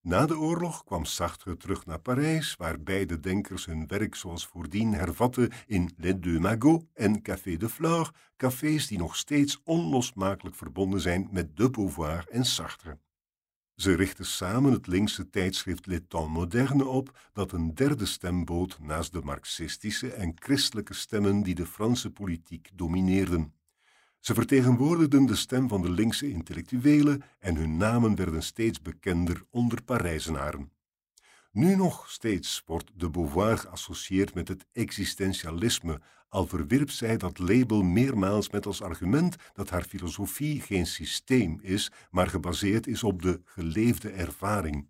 Na 0.00 0.26
de 0.26 0.38
oorlog 0.38 0.84
kwam 0.84 1.04
Sartre 1.04 1.56
terug 1.56 1.86
naar 1.86 2.00
Parijs, 2.00 2.56
waar 2.56 2.80
beide 2.82 3.20
denkers 3.20 3.66
hun 3.66 3.86
werk 3.86 4.14
zoals 4.14 4.46
voordien 4.46 4.92
hervatten 4.92 5.50
in 5.66 5.90
Les 5.96 6.14
Deux 6.20 6.38
Magots 6.38 6.84
en 6.94 7.22
Café 7.22 7.56
de 7.56 7.68
Flore, 7.68 8.12
cafés 8.36 8.86
die 8.86 8.98
nog 8.98 9.16
steeds 9.16 9.60
onlosmakelijk 9.62 10.56
verbonden 10.56 11.00
zijn 11.00 11.28
met 11.30 11.56
de 11.56 11.70
Beauvoir 11.70 12.26
en 12.28 12.44
Sartre. 12.44 12.98
Ze 13.74 13.94
richten 13.94 14.26
samen 14.26 14.72
het 14.72 14.86
linkse 14.86 15.30
tijdschrift 15.30 15.86
Les 15.86 16.00
Temps 16.08 16.32
Moderne 16.32 16.86
op, 16.86 17.18
dat 17.32 17.52
een 17.52 17.74
derde 17.74 18.06
stem 18.06 18.44
bood 18.44 18.78
naast 18.80 19.12
de 19.12 19.20
marxistische 19.20 20.12
en 20.12 20.32
christelijke 20.34 20.94
stemmen 20.94 21.42
die 21.42 21.54
de 21.54 21.66
Franse 21.66 22.10
politiek 22.10 22.68
domineerden. 22.74 23.54
Ze 24.20 24.34
vertegenwoordigden 24.34 25.26
de 25.26 25.34
stem 25.34 25.68
van 25.68 25.82
de 25.82 25.90
linkse 25.90 26.30
intellectuelen 26.30 27.22
en 27.38 27.56
hun 27.56 27.76
namen 27.76 28.14
werden 28.14 28.42
steeds 28.42 28.82
bekender 28.82 29.42
onder 29.50 29.82
Parijzenaren. 29.82 30.70
Nu 31.54 31.76
nog 31.76 32.10
steeds 32.10 32.62
wordt 32.66 32.90
de 32.94 33.10
Beauvoir 33.10 33.58
geassocieerd 33.58 34.34
met 34.34 34.48
het 34.48 34.66
existentialisme, 34.72 36.00
al 36.28 36.46
verwierp 36.46 36.90
zij 36.90 37.16
dat 37.16 37.38
label 37.38 37.82
meermaals 37.82 38.50
met 38.50 38.66
als 38.66 38.82
argument 38.82 39.36
dat 39.52 39.70
haar 39.70 39.82
filosofie 39.82 40.60
geen 40.60 40.86
systeem 40.86 41.58
is, 41.62 41.90
maar 42.10 42.26
gebaseerd 42.26 42.86
is 42.86 43.02
op 43.02 43.22
de 43.22 43.40
geleefde 43.44 44.10
ervaring. 44.10 44.88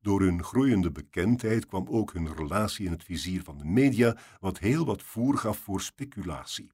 Door 0.00 0.20
hun 0.20 0.42
groeiende 0.42 0.90
bekendheid 0.90 1.66
kwam 1.66 1.86
ook 1.88 2.12
hun 2.12 2.34
relatie 2.34 2.86
in 2.86 2.92
het 2.92 3.04
vizier 3.04 3.42
van 3.42 3.58
de 3.58 3.64
media, 3.64 4.16
wat 4.40 4.58
heel 4.58 4.84
wat 4.84 5.02
voer 5.02 5.38
gaf 5.38 5.58
voor 5.58 5.80
speculatie. 5.80 6.70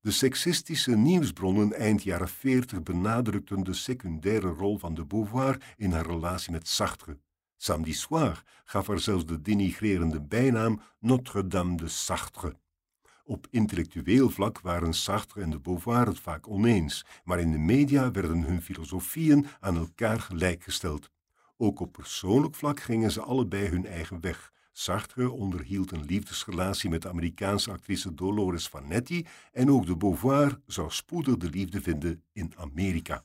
De 0.00 0.10
seksistische 0.10 0.96
nieuwsbronnen 0.96 1.72
eind 1.72 2.02
jaren 2.02 2.28
40 2.28 2.82
benadrukten 2.82 3.64
de 3.64 3.74
secundaire 3.74 4.48
rol 4.48 4.78
van 4.78 4.94
de 4.94 5.04
Beauvoir 5.04 5.74
in 5.76 5.92
haar 5.92 6.06
relatie 6.06 6.52
met 6.52 6.68
Sartre. 6.68 7.18
Samedi 7.60 7.92
Soir 7.92 8.42
gaf 8.64 8.86
haar 8.86 8.98
zelfs 8.98 9.26
de 9.26 9.42
denigrerende 9.42 10.20
bijnaam 10.20 10.80
Notre-Dame 10.98 11.76
de 11.76 11.88
Sartre. 11.88 12.56
Op 13.24 13.46
intellectueel 13.50 14.30
vlak 14.30 14.60
waren 14.60 14.94
Sartre 14.94 15.42
en 15.42 15.50
de 15.50 15.60
Beauvoir 15.60 16.06
het 16.06 16.20
vaak 16.20 16.48
oneens, 16.48 17.04
maar 17.24 17.40
in 17.40 17.50
de 17.50 17.58
media 17.58 18.10
werden 18.10 18.42
hun 18.42 18.62
filosofieën 18.62 19.46
aan 19.60 19.76
elkaar 19.76 20.20
gelijkgesteld. 20.20 21.10
Ook 21.56 21.80
op 21.80 21.92
persoonlijk 21.92 22.54
vlak 22.54 22.80
gingen 22.80 23.10
ze 23.10 23.20
allebei 23.20 23.68
hun 23.68 23.86
eigen 23.86 24.20
weg. 24.20 24.52
Sartre 24.72 25.30
onderhield 25.30 25.90
een 25.90 26.04
liefdesrelatie 26.04 26.90
met 26.90 27.02
de 27.02 27.08
Amerikaanse 27.08 27.70
actrice 27.70 28.14
Dolores 28.14 28.68
Vanetti 28.68 29.26
en 29.52 29.70
ook 29.70 29.86
de 29.86 29.96
Beauvoir 29.96 30.60
zou 30.66 30.90
spoedig 30.90 31.36
de 31.36 31.50
liefde 31.50 31.80
vinden 31.80 32.22
in 32.32 32.52
Amerika. 32.56 33.24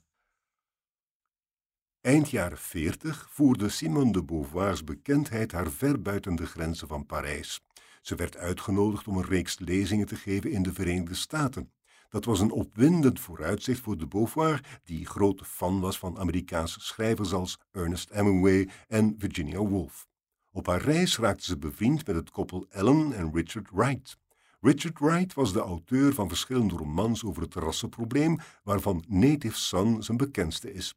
Eind 2.03 2.29
jaren 2.29 2.57
40 2.57 3.27
voerde 3.29 3.69
Simone 3.69 4.11
de 4.11 4.23
Beauvoirs 4.23 4.83
bekendheid 4.83 5.51
haar 5.51 5.71
ver 5.71 6.01
buiten 6.01 6.35
de 6.35 6.45
grenzen 6.45 6.87
van 6.87 7.05
Parijs. 7.05 7.61
Ze 8.01 8.15
werd 8.15 8.37
uitgenodigd 8.37 9.07
om 9.07 9.17
een 9.17 9.25
reeks 9.25 9.59
lezingen 9.59 10.07
te 10.07 10.15
geven 10.15 10.51
in 10.51 10.63
de 10.63 10.73
Verenigde 10.73 11.15
Staten. 11.15 11.71
Dat 12.09 12.25
was 12.25 12.39
een 12.39 12.51
opwindend 12.51 13.19
vooruitzicht 13.19 13.79
voor 13.79 13.97
de 13.97 14.07
Beauvoir, 14.07 14.79
die 14.83 15.05
grote 15.05 15.45
fan 15.45 15.79
was 15.79 15.99
van 15.99 16.19
Amerikaanse 16.19 16.79
schrijvers 16.79 17.33
als 17.33 17.59
Ernest 17.71 18.09
Hemingway 18.13 18.69
en 18.87 19.15
Virginia 19.17 19.59
Woolf. 19.59 20.07
Op 20.51 20.67
haar 20.67 20.81
reis 20.81 21.17
raakte 21.17 21.45
ze 21.45 21.57
bevriend 21.57 22.07
met 22.07 22.15
het 22.15 22.29
koppel 22.29 22.65
Ellen 22.69 23.13
en 23.13 23.31
Richard 23.33 23.69
Wright. 23.71 24.17
Richard 24.61 24.99
Wright 24.99 25.33
was 25.33 25.53
de 25.53 25.59
auteur 25.59 26.13
van 26.13 26.27
verschillende 26.27 26.75
romans 26.75 27.23
over 27.23 27.41
het 27.41 27.53
rassenprobleem, 27.53 28.39
waarvan 28.63 29.03
Native 29.07 29.57
Son 29.57 30.03
zijn 30.03 30.17
bekendste 30.17 30.73
is. 30.73 30.95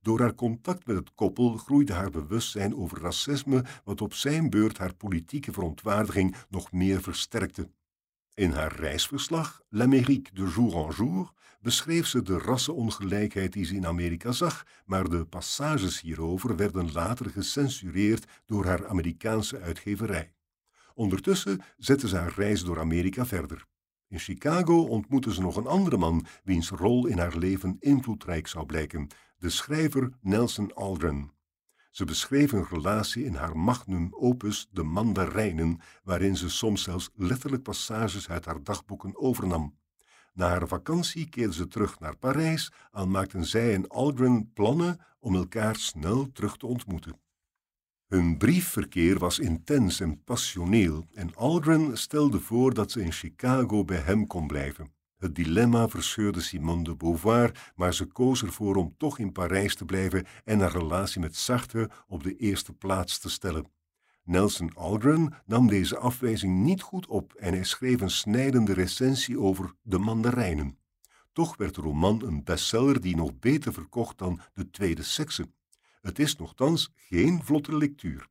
Door 0.00 0.20
haar 0.20 0.34
contact 0.34 0.86
met 0.86 0.96
het 0.96 1.14
koppel 1.14 1.56
groeide 1.56 1.92
haar 1.92 2.10
bewustzijn 2.10 2.76
over 2.76 3.00
racisme, 3.00 3.64
wat 3.84 4.00
op 4.00 4.14
zijn 4.14 4.50
beurt 4.50 4.78
haar 4.78 4.94
politieke 4.94 5.52
verontwaardiging 5.52 6.36
nog 6.48 6.72
meer 6.72 7.02
versterkte. 7.02 7.70
In 8.34 8.50
haar 8.50 8.76
reisverslag 8.76 9.60
L'Amérique 9.68 10.34
de 10.34 10.52
jour 10.54 10.86
en 10.86 10.94
jour 10.94 11.32
beschreef 11.60 12.06
ze 12.06 12.22
de 12.22 12.38
rassenongelijkheid 12.38 13.52
die 13.52 13.64
ze 13.64 13.74
in 13.74 13.86
Amerika 13.86 14.32
zag, 14.32 14.66
maar 14.84 15.08
de 15.08 15.24
passages 15.24 16.00
hierover 16.00 16.56
werden 16.56 16.92
later 16.92 17.30
gecensureerd 17.30 18.26
door 18.46 18.64
haar 18.64 18.86
Amerikaanse 18.86 19.60
uitgeverij. 19.60 20.32
Ondertussen 20.94 21.60
zette 21.76 22.08
ze 22.08 22.16
haar 22.16 22.32
reis 22.36 22.62
door 22.64 22.80
Amerika 22.80 23.26
verder. 23.26 23.66
In 24.08 24.18
Chicago 24.18 24.82
ontmoette 24.82 25.34
ze 25.34 25.40
nog 25.40 25.56
een 25.56 25.66
andere 25.66 25.96
man, 25.96 26.26
wiens 26.44 26.70
rol 26.70 27.06
in 27.06 27.18
haar 27.18 27.36
leven 27.36 27.76
invloedrijk 27.80 28.46
zou 28.46 28.66
blijken, 28.66 29.08
de 29.38 29.50
schrijver 29.50 30.12
Nelson 30.20 30.74
Aldrin. 30.74 31.30
Ze 31.90 32.04
beschreef 32.04 32.52
een 32.52 32.66
relatie 32.70 33.24
in 33.24 33.34
haar 33.34 33.56
magnum 33.56 34.08
opus 34.14 34.68
De 34.70 34.82
Mandarijnen, 34.82 35.80
waarin 36.02 36.36
ze 36.36 36.48
soms 36.48 36.82
zelfs 36.82 37.10
letterlijk 37.14 37.62
passages 37.62 38.28
uit 38.28 38.44
haar 38.44 38.62
dagboeken 38.62 39.16
overnam. 39.16 39.76
Na 40.32 40.48
haar 40.48 40.68
vakantie 40.68 41.28
keerde 41.28 41.54
ze 41.54 41.66
terug 41.66 41.98
naar 42.00 42.16
Parijs, 42.16 42.72
al 42.90 43.06
maakten 43.06 43.44
zij 43.44 43.74
en 43.74 43.88
Aldrin 43.88 44.52
plannen 44.52 45.00
om 45.20 45.34
elkaar 45.34 45.76
snel 45.76 46.32
terug 46.32 46.56
te 46.56 46.66
ontmoeten. 46.66 47.20
Hun 48.06 48.38
briefverkeer 48.38 49.18
was 49.18 49.38
intens 49.38 50.00
en 50.00 50.24
passioneel 50.24 51.06
en 51.12 51.34
Aldrin 51.34 51.96
stelde 51.96 52.40
voor 52.40 52.74
dat 52.74 52.90
ze 52.90 53.02
in 53.02 53.12
Chicago 53.12 53.84
bij 53.84 53.98
hem 54.00 54.26
kon 54.26 54.46
blijven. 54.46 54.92
Het 55.18 55.34
dilemma 55.34 55.88
verscheurde 55.88 56.40
Simone 56.40 56.84
de 56.84 56.96
Beauvoir, 56.96 57.72
maar 57.76 57.94
ze 57.94 58.04
koos 58.04 58.42
ervoor 58.42 58.76
om 58.76 58.94
toch 58.98 59.18
in 59.18 59.32
Parijs 59.32 59.74
te 59.74 59.84
blijven 59.84 60.26
en 60.44 60.60
haar 60.60 60.72
relatie 60.72 61.20
met 61.20 61.36
Sartre 61.36 61.90
op 62.06 62.22
de 62.22 62.36
eerste 62.36 62.72
plaats 62.72 63.18
te 63.18 63.30
stellen. 63.30 63.70
Nelson 64.24 64.74
Algren 64.74 65.34
nam 65.46 65.66
deze 65.66 65.98
afwijzing 65.98 66.62
niet 66.62 66.82
goed 66.82 67.06
op 67.06 67.32
en 67.32 67.52
hij 67.52 67.64
schreef 67.64 68.00
een 68.00 68.10
snijdende 68.10 68.72
recensie 68.72 69.40
over 69.40 69.74
De 69.82 69.98
Mandarijnen. 69.98 70.78
Toch 71.32 71.56
werd 71.56 71.74
de 71.74 71.80
roman 71.80 72.22
een 72.22 72.44
bestseller 72.44 73.00
die 73.00 73.16
nog 73.16 73.38
beter 73.38 73.72
verkocht 73.72 74.18
dan 74.18 74.40
De 74.54 74.70
Tweede 74.70 75.02
Sekse. 75.02 75.50
Het 76.00 76.18
is 76.18 76.36
nogthans 76.36 76.92
geen 76.96 77.42
vlotte 77.44 77.76
lectuur. 77.76 78.28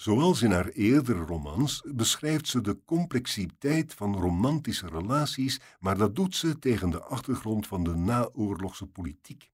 Zoals 0.00 0.42
in 0.42 0.50
haar 0.50 0.68
eerdere 0.68 1.24
romans 1.24 1.82
beschrijft 1.94 2.48
ze 2.48 2.60
de 2.60 2.78
complexiteit 2.84 3.94
van 3.94 4.16
romantische 4.16 4.88
relaties, 4.88 5.60
maar 5.80 5.96
dat 5.96 6.16
doet 6.16 6.36
ze 6.36 6.58
tegen 6.58 6.90
de 6.90 7.02
achtergrond 7.02 7.66
van 7.66 7.84
de 7.84 7.94
naoorlogse 7.94 8.86
politiek. 8.86 9.50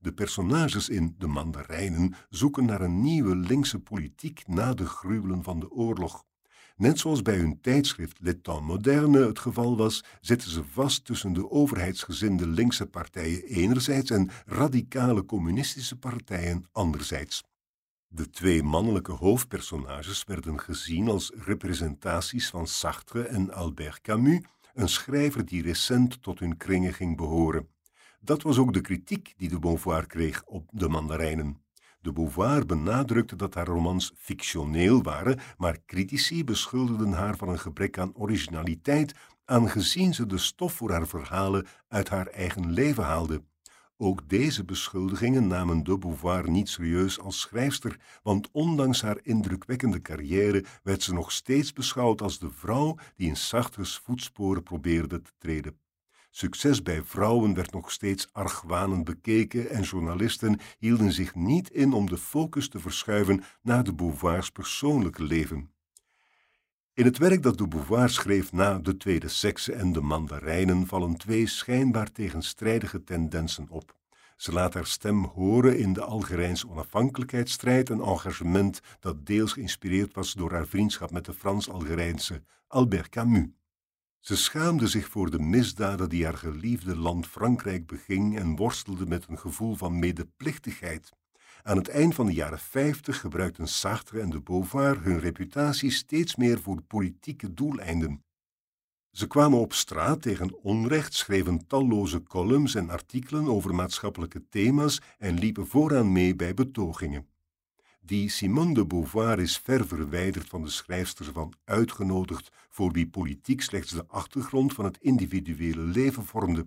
De 0.00 0.12
personages 0.12 0.88
in 0.88 1.14
De 1.18 1.26
Mandarijnen 1.26 2.14
zoeken 2.28 2.64
naar 2.64 2.80
een 2.80 3.00
nieuwe 3.00 3.36
linkse 3.36 3.78
politiek 3.78 4.46
na 4.46 4.74
de 4.74 4.86
gruwelen 4.86 5.42
van 5.42 5.60
de 5.60 5.70
oorlog. 5.70 6.24
Net 6.76 6.98
zoals 6.98 7.22
bij 7.22 7.36
hun 7.36 7.60
tijdschrift 7.60 8.20
Le 8.20 8.40
Temps 8.40 8.66
Moderne 8.66 9.26
het 9.26 9.38
geval 9.38 9.76
was, 9.76 10.04
zitten 10.20 10.50
ze 10.50 10.64
vast 10.64 11.04
tussen 11.04 11.32
de 11.32 11.50
overheidsgezinde 11.50 12.46
linkse 12.46 12.86
partijen 12.86 13.42
enerzijds 13.42 14.10
en 14.10 14.30
radicale 14.46 15.24
communistische 15.24 15.96
partijen 15.96 16.64
anderzijds. 16.72 17.44
De 18.10 18.30
twee 18.30 18.62
mannelijke 18.62 19.12
hoofdpersonages 19.12 20.24
werden 20.24 20.60
gezien 20.60 21.08
als 21.08 21.32
representaties 21.44 22.50
van 22.50 22.66
Sartre 22.66 23.22
en 23.22 23.52
Albert 23.52 24.00
Camus, 24.00 24.40
een 24.74 24.88
schrijver 24.88 25.44
die 25.44 25.62
recent 25.62 26.22
tot 26.22 26.38
hun 26.38 26.56
kringen 26.56 26.94
ging 26.94 27.16
behoren. 27.16 27.68
Dat 28.20 28.42
was 28.42 28.58
ook 28.58 28.72
de 28.72 28.80
kritiek 28.80 29.34
die 29.36 29.48
de 29.48 29.58
Beauvoir 29.58 30.06
kreeg 30.06 30.44
op 30.44 30.68
de 30.72 30.88
mandarijnen. 30.88 31.62
De 32.00 32.12
Beauvoir 32.12 32.66
benadrukte 32.66 33.36
dat 33.36 33.54
haar 33.54 33.66
romans 33.66 34.12
fictioneel 34.16 35.02
waren, 35.02 35.40
maar 35.56 35.78
critici 35.86 36.44
beschuldigden 36.44 37.12
haar 37.12 37.36
van 37.36 37.48
een 37.48 37.58
gebrek 37.58 37.98
aan 37.98 38.14
originaliteit, 38.14 39.14
aangezien 39.44 40.14
ze 40.14 40.26
de 40.26 40.38
stof 40.38 40.72
voor 40.72 40.90
haar 40.90 41.06
verhalen 41.06 41.66
uit 41.88 42.08
haar 42.08 42.26
eigen 42.26 42.70
leven 42.72 43.04
haalde. 43.04 43.42
Ook 44.00 44.28
deze 44.28 44.64
beschuldigingen 44.64 45.46
namen 45.46 45.84
de 45.84 45.98
Beauvoir 45.98 46.50
niet 46.50 46.68
serieus 46.68 47.20
als 47.20 47.40
schrijfster, 47.40 48.00
want 48.22 48.48
ondanks 48.52 49.02
haar 49.02 49.18
indrukwekkende 49.22 50.02
carrière 50.02 50.64
werd 50.82 51.02
ze 51.02 51.12
nog 51.12 51.32
steeds 51.32 51.72
beschouwd 51.72 52.22
als 52.22 52.38
de 52.38 52.50
vrouw 52.50 52.96
die 53.16 53.28
in 53.28 53.36
Sartres 53.36 53.98
voetsporen 53.98 54.62
probeerde 54.62 55.22
te 55.22 55.30
treden. 55.38 55.78
Succes 56.30 56.82
bij 56.82 57.02
vrouwen 57.02 57.54
werd 57.54 57.72
nog 57.72 57.90
steeds 57.90 58.28
argwanend 58.32 59.04
bekeken 59.04 59.70
en 59.70 59.82
journalisten 59.82 60.60
hielden 60.78 61.12
zich 61.12 61.34
niet 61.34 61.70
in 61.70 61.92
om 61.92 62.08
de 62.08 62.18
focus 62.18 62.68
te 62.68 62.78
verschuiven 62.78 63.42
naar 63.62 63.84
de 63.84 63.94
Beauvoirs 63.94 64.50
persoonlijke 64.50 65.22
leven. 65.22 65.70
In 66.98 67.04
het 67.04 67.18
werk 67.18 67.42
dat 67.42 67.58
de 67.58 67.68
Beauvoir 67.68 68.08
schreef 68.08 68.52
na 68.52 68.78
de 68.78 68.96
tweede 68.96 69.28
sekse 69.28 69.72
en 69.72 69.92
de 69.92 70.00
mandarijnen 70.00 70.86
vallen 70.86 71.16
twee 71.16 71.46
schijnbaar 71.46 72.12
tegenstrijdige 72.12 73.04
tendensen 73.04 73.66
op. 73.68 73.96
Ze 74.36 74.52
laat 74.52 74.74
haar 74.74 74.86
stem 74.86 75.24
horen 75.24 75.78
in 75.78 75.92
de 75.92 76.00
Algerijnse 76.00 76.68
onafhankelijkheidsstrijd, 76.68 77.88
een 77.88 78.00
engagement 78.00 78.80
dat 79.00 79.26
deels 79.26 79.52
geïnspireerd 79.52 80.14
was 80.14 80.32
door 80.32 80.52
haar 80.52 80.66
vriendschap 80.66 81.10
met 81.10 81.24
de 81.24 81.32
Frans-Algerijnse 81.34 82.42
Albert 82.66 83.08
Camus. 83.08 83.48
Ze 84.20 84.36
schaamde 84.36 84.86
zich 84.86 85.08
voor 85.08 85.30
de 85.30 85.38
misdaden 85.38 86.08
die 86.08 86.24
haar 86.24 86.38
geliefde 86.38 86.96
land 86.96 87.26
Frankrijk 87.26 87.86
beging 87.86 88.38
en 88.38 88.56
worstelde 88.56 89.06
met 89.06 89.26
een 89.28 89.38
gevoel 89.38 89.74
van 89.74 89.98
medeplichtigheid. 89.98 91.12
Aan 91.62 91.76
het 91.76 91.88
eind 91.88 92.14
van 92.14 92.26
de 92.26 92.32
jaren 92.32 92.58
50 92.58 93.20
gebruikten 93.20 93.68
Sartre 93.68 94.20
en 94.20 94.30
de 94.30 94.40
Beauvoir 94.40 95.02
hun 95.02 95.20
reputatie 95.20 95.90
steeds 95.90 96.36
meer 96.36 96.60
voor 96.60 96.82
politieke 96.82 97.54
doeleinden. 97.54 98.22
Ze 99.10 99.26
kwamen 99.26 99.58
op 99.58 99.72
straat 99.72 100.22
tegen 100.22 100.62
onrecht, 100.62 101.14
schreven 101.14 101.66
talloze 101.66 102.22
columns 102.22 102.74
en 102.74 102.90
artikelen 102.90 103.48
over 103.48 103.74
maatschappelijke 103.74 104.48
thema's 104.48 105.00
en 105.18 105.38
liepen 105.38 105.66
vooraan 105.66 106.12
mee 106.12 106.36
bij 106.36 106.54
betogingen. 106.54 107.26
Die 108.00 108.28
Simone 108.28 108.74
de 108.74 108.86
Beauvoir 108.86 109.40
is 109.40 109.58
ver 109.58 109.86
verwijderd 109.86 110.48
van 110.48 110.62
de 110.62 110.70
schrijfster 110.70 111.32
van 111.32 111.52
Uitgenodigd, 111.64 112.48
voor 112.68 112.92
wie 112.92 113.08
politiek 113.08 113.62
slechts 113.62 113.90
de 113.90 114.06
achtergrond 114.06 114.72
van 114.72 114.84
het 114.84 114.98
individuele 115.00 115.82
leven 115.82 116.24
vormde. 116.24 116.66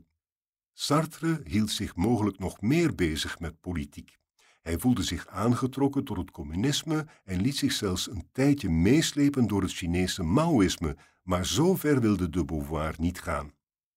Sartre 0.74 1.42
hield 1.44 1.72
zich 1.72 1.96
mogelijk 1.96 2.40
nog 2.40 2.62
meer 2.62 2.96
bezig 2.96 3.40
met 3.40 3.62
politiek. 3.62 4.20
Hij 4.62 4.78
voelde 4.80 5.04
zich 5.04 5.28
aangetrokken 5.28 6.04
tot 6.04 6.18
het 6.18 6.32
communisme 6.32 7.08
en 7.24 7.42
liet 7.42 7.58
zich 7.58 7.72
zelfs 7.72 8.10
een 8.10 8.28
tijdje 8.32 8.70
meeslepen 8.70 9.48
door 9.48 9.62
het 9.62 9.74
Chinese 9.74 10.24
Maoïsme, 10.24 10.98
maar 11.24 11.46
zo 11.46 11.76
ver 11.76 12.02
wilde 12.02 12.30
de 12.30 12.46
Beauvoir 12.46 12.96
niet 12.98 13.22
gaan. 13.22 13.52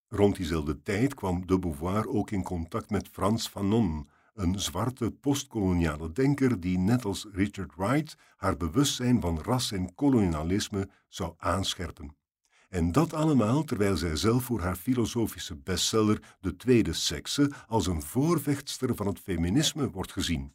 Rond 0.08 0.36
diezelfde 0.36 0.82
tijd 0.82 1.14
kwam 1.14 1.46
de 1.46 1.58
Beauvoir 1.58 2.08
ook 2.08 2.30
in 2.30 2.42
contact 2.42 2.90
met 2.90 3.08
Frans 3.08 3.48
Fanon, 3.48 4.08
een 4.34 4.60
zwarte 4.60 5.10
postkoloniale 5.10 6.12
denker 6.12 6.60
die 6.60 6.78
net 6.78 7.04
als 7.04 7.26
Richard 7.32 7.74
Wright 7.76 8.16
haar 8.36 8.56
bewustzijn 8.56 9.20
van 9.20 9.40
ras 9.40 9.72
en 9.72 9.94
kolonialisme 9.94 10.88
zou 11.08 11.34
aanscherpen. 11.36 12.16
En 12.74 12.92
dat 12.92 13.12
allemaal 13.12 13.64
terwijl 13.64 13.96
zij 13.96 14.16
zelf 14.16 14.44
voor 14.44 14.60
haar 14.60 14.76
filosofische 14.76 15.56
bestseller 15.56 16.36
De 16.40 16.56
Tweede 16.56 16.92
Sekse 16.92 17.50
als 17.66 17.86
een 17.86 18.02
voorvechtster 18.02 18.94
van 18.94 19.06
het 19.06 19.18
feminisme 19.18 19.90
wordt 19.90 20.12
gezien. 20.12 20.54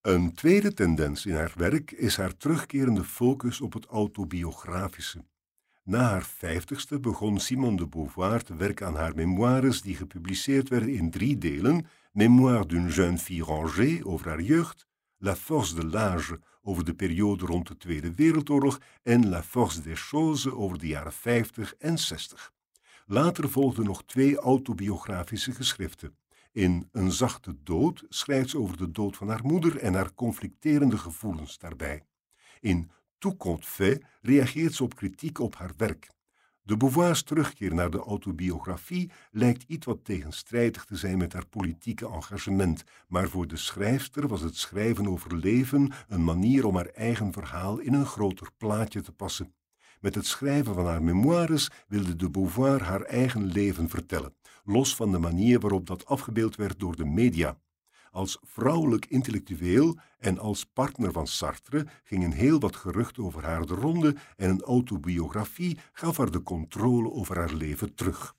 Een 0.00 0.34
tweede 0.34 0.74
tendens 0.74 1.26
in 1.26 1.34
haar 1.34 1.52
werk 1.56 1.90
is 1.90 2.16
haar 2.16 2.36
terugkerende 2.36 3.04
focus 3.04 3.60
op 3.60 3.72
het 3.72 3.86
autobiografische. 3.86 5.24
Na 5.84 6.00
haar 6.00 6.24
vijftigste 6.24 7.00
begon 7.00 7.40
Simone 7.40 7.76
de 7.76 7.88
Beauvoir 7.88 8.42
te 8.42 8.56
werken 8.56 8.86
aan 8.86 8.96
haar 8.96 9.14
memoires 9.14 9.82
die 9.82 9.96
gepubliceerd 9.96 10.68
werden 10.68 10.94
in 10.94 11.10
drie 11.10 11.38
delen, 11.38 11.86
Mémoire 12.12 12.66
d'une 12.66 12.90
jeune 12.90 13.18
fille 13.18 13.44
rangée 13.44 14.04
over 14.04 14.28
haar 14.28 14.40
jeugd, 14.40 14.86
La 15.24 15.36
force 15.36 15.74
de 15.74 15.82
l'âge 15.82 16.36
over 16.62 16.84
de 16.84 16.94
periode 16.94 17.46
rond 17.46 17.68
de 17.68 17.76
Tweede 17.76 18.14
Wereldoorlog 18.14 18.80
en 19.02 19.28
La 19.28 19.42
force 19.42 19.82
des 19.82 20.00
choses 20.00 20.50
over 20.50 20.78
de 20.78 20.86
jaren 20.86 21.12
50 21.12 21.74
en 21.78 21.98
60. 21.98 22.52
Later 23.06 23.50
volgden 23.50 23.84
nog 23.84 24.04
twee 24.04 24.36
autobiografische 24.36 25.52
geschriften. 25.52 26.16
In 26.52 26.88
Een 26.92 27.12
zachte 27.12 27.56
dood 27.62 28.04
schrijft 28.08 28.50
ze 28.50 28.58
over 28.58 28.76
de 28.76 28.90
dood 28.90 29.16
van 29.16 29.28
haar 29.28 29.44
moeder 29.44 29.76
en 29.76 29.94
haar 29.94 30.14
conflicterende 30.14 30.98
gevoelens 30.98 31.58
daarbij. 31.58 32.04
In 32.60 32.90
Tout 33.18 33.36
compte 33.36 33.66
fait 33.66 34.04
reageert 34.20 34.74
ze 34.74 34.82
op 34.82 34.94
kritiek 34.94 35.38
op 35.38 35.54
haar 35.54 35.72
werk. 35.76 36.10
De 36.64 36.76
Beauvoirs 36.76 37.22
terugkeer 37.22 37.74
naar 37.74 37.90
de 37.90 37.98
autobiografie 37.98 39.10
lijkt 39.30 39.64
iets 39.66 39.86
wat 39.86 40.04
tegenstrijdig 40.04 40.84
te 40.84 40.96
zijn 40.96 41.18
met 41.18 41.32
haar 41.32 41.46
politieke 41.46 42.08
engagement, 42.08 42.84
maar 43.08 43.28
voor 43.28 43.46
de 43.46 43.56
schrijfster 43.56 44.28
was 44.28 44.40
het 44.40 44.56
schrijven 44.56 45.08
over 45.08 45.36
leven 45.36 45.92
een 46.08 46.24
manier 46.24 46.66
om 46.66 46.76
haar 46.76 46.86
eigen 46.86 47.32
verhaal 47.32 47.78
in 47.78 47.92
een 47.92 48.06
groter 48.06 48.48
plaatje 48.56 49.00
te 49.00 49.12
passen. 49.12 49.54
Met 50.00 50.14
het 50.14 50.26
schrijven 50.26 50.74
van 50.74 50.86
haar 50.86 51.02
memoires 51.02 51.70
wilde 51.88 52.16
de 52.16 52.30
Beauvoir 52.30 52.82
haar 52.82 53.02
eigen 53.02 53.44
leven 53.44 53.88
vertellen, 53.88 54.34
los 54.64 54.96
van 54.96 55.12
de 55.12 55.18
manier 55.18 55.60
waarop 55.60 55.86
dat 55.86 56.06
afgebeeld 56.06 56.56
werd 56.56 56.80
door 56.80 56.96
de 56.96 57.04
media. 57.04 57.58
Als 58.12 58.38
vrouwelijk 58.42 59.06
intellectueel 59.06 59.98
en 60.18 60.38
als 60.38 60.64
partner 60.64 61.12
van 61.12 61.26
Sartre 61.26 61.86
gingen 62.04 62.32
heel 62.32 62.60
wat 62.60 62.76
geruchten 62.76 63.24
over 63.24 63.44
haar 63.44 63.66
de 63.66 63.74
ronde 63.74 64.16
en 64.36 64.50
een 64.50 64.62
autobiografie 64.62 65.78
gaf 65.92 66.16
haar 66.16 66.30
de 66.30 66.42
controle 66.42 67.10
over 67.10 67.36
haar 67.36 67.52
leven 67.52 67.94
terug. 67.94 68.34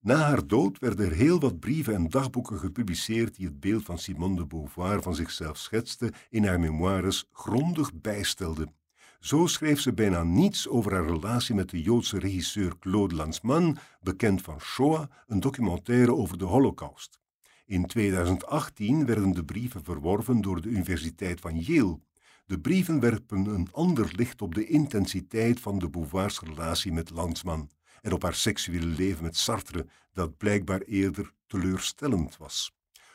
Na 0.00 0.16
haar 0.16 0.46
dood 0.46 0.78
werden 0.78 1.06
er 1.06 1.12
heel 1.12 1.40
wat 1.40 1.60
brieven 1.60 1.94
en 1.94 2.08
dagboeken 2.08 2.58
gepubliceerd 2.58 3.36
die 3.36 3.46
het 3.46 3.60
beeld 3.60 3.84
van 3.84 3.98
Simone 3.98 4.36
de 4.36 4.46
Beauvoir 4.46 5.02
van 5.02 5.14
zichzelf 5.14 5.56
schetste 5.58 6.12
in 6.30 6.44
haar 6.46 6.60
memoires 6.60 7.28
grondig 7.32 7.94
bijstelden. 7.94 8.74
Zo 9.20 9.46
schreef 9.46 9.80
ze 9.80 9.92
bijna 9.92 10.22
niets 10.22 10.68
over 10.68 10.92
haar 10.92 11.06
relatie 11.06 11.54
met 11.54 11.70
de 11.70 11.82
Joodse 11.82 12.18
regisseur 12.18 12.78
Claude 12.78 13.14
Lanzmann, 13.14 13.78
bekend 14.00 14.42
van 14.42 14.60
Shoah, 14.60 15.04
een 15.26 15.40
documentaire 15.40 16.14
over 16.14 16.38
de 16.38 16.44
Holocaust. 16.44 17.22
In 17.66 17.86
2018 17.86 19.06
werden 19.06 19.30
de 19.30 19.44
brieven 19.44 19.84
verworven 19.84 20.40
door 20.40 20.60
de 20.60 20.68
Universiteit 20.68 21.40
van 21.40 21.58
Yale. 21.58 21.98
De 22.46 22.60
brieven 22.60 23.00
werpen 23.00 23.46
een 23.46 23.68
ander 23.72 24.10
licht 24.16 24.42
op 24.42 24.54
de 24.54 24.66
intensiteit 24.66 25.60
van 25.60 25.78
de 25.78 25.90
Beauvoirs 25.90 26.40
relatie 26.40 26.92
met 26.92 27.10
Lanzmann 27.10 27.70
en 28.00 28.12
op 28.12 28.22
haar 28.22 28.34
seksuele 28.34 28.86
leven 28.86 29.22
met 29.22 29.36
Sartre, 29.36 29.86
dat 30.12 30.36
blijkbaar 30.36 30.80
eerder 30.80 31.32
teleurstellend 31.46 32.36
was. 32.36 32.74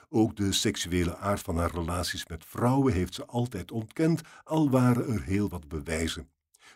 Ook 0.09 0.35
de 0.35 0.51
seksuele 0.51 1.17
aard 1.17 1.41
van 1.41 1.57
haar 1.57 1.71
relaties 1.71 2.27
met 2.27 2.45
vrouwen 2.45 2.93
heeft 2.93 3.13
ze 3.13 3.25
altijd 3.25 3.71
ontkend, 3.71 4.21
al 4.43 4.69
waren 4.69 5.07
er 5.07 5.23
heel 5.23 5.49
wat 5.49 5.67
bewijzen. 5.67 6.29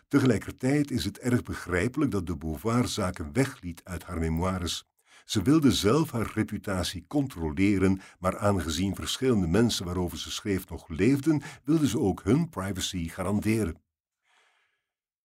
Tegelijkertijd 0.08 0.90
is 0.90 1.04
het 1.04 1.18
erg 1.18 1.42
begrijpelijk 1.42 2.10
dat 2.10 2.26
de 2.26 2.36
Beauvoir 2.36 2.88
zaken 2.88 3.32
wegliet 3.32 3.80
uit 3.84 4.04
haar 4.04 4.18
memoires. 4.18 4.86
Ze 5.24 5.42
wilde 5.42 5.72
zelf 5.72 6.10
haar 6.10 6.30
reputatie 6.34 7.04
controleren, 7.06 8.00
maar 8.18 8.38
aangezien 8.38 8.94
verschillende 8.94 9.46
mensen 9.46 9.84
waarover 9.84 10.18
ze 10.18 10.30
schreef 10.30 10.68
nog 10.68 10.88
leefden, 10.88 11.42
wilde 11.64 11.88
ze 11.88 11.98
ook 11.98 12.22
hun 12.22 12.48
privacy 12.48 13.08
garanderen. 13.08 13.82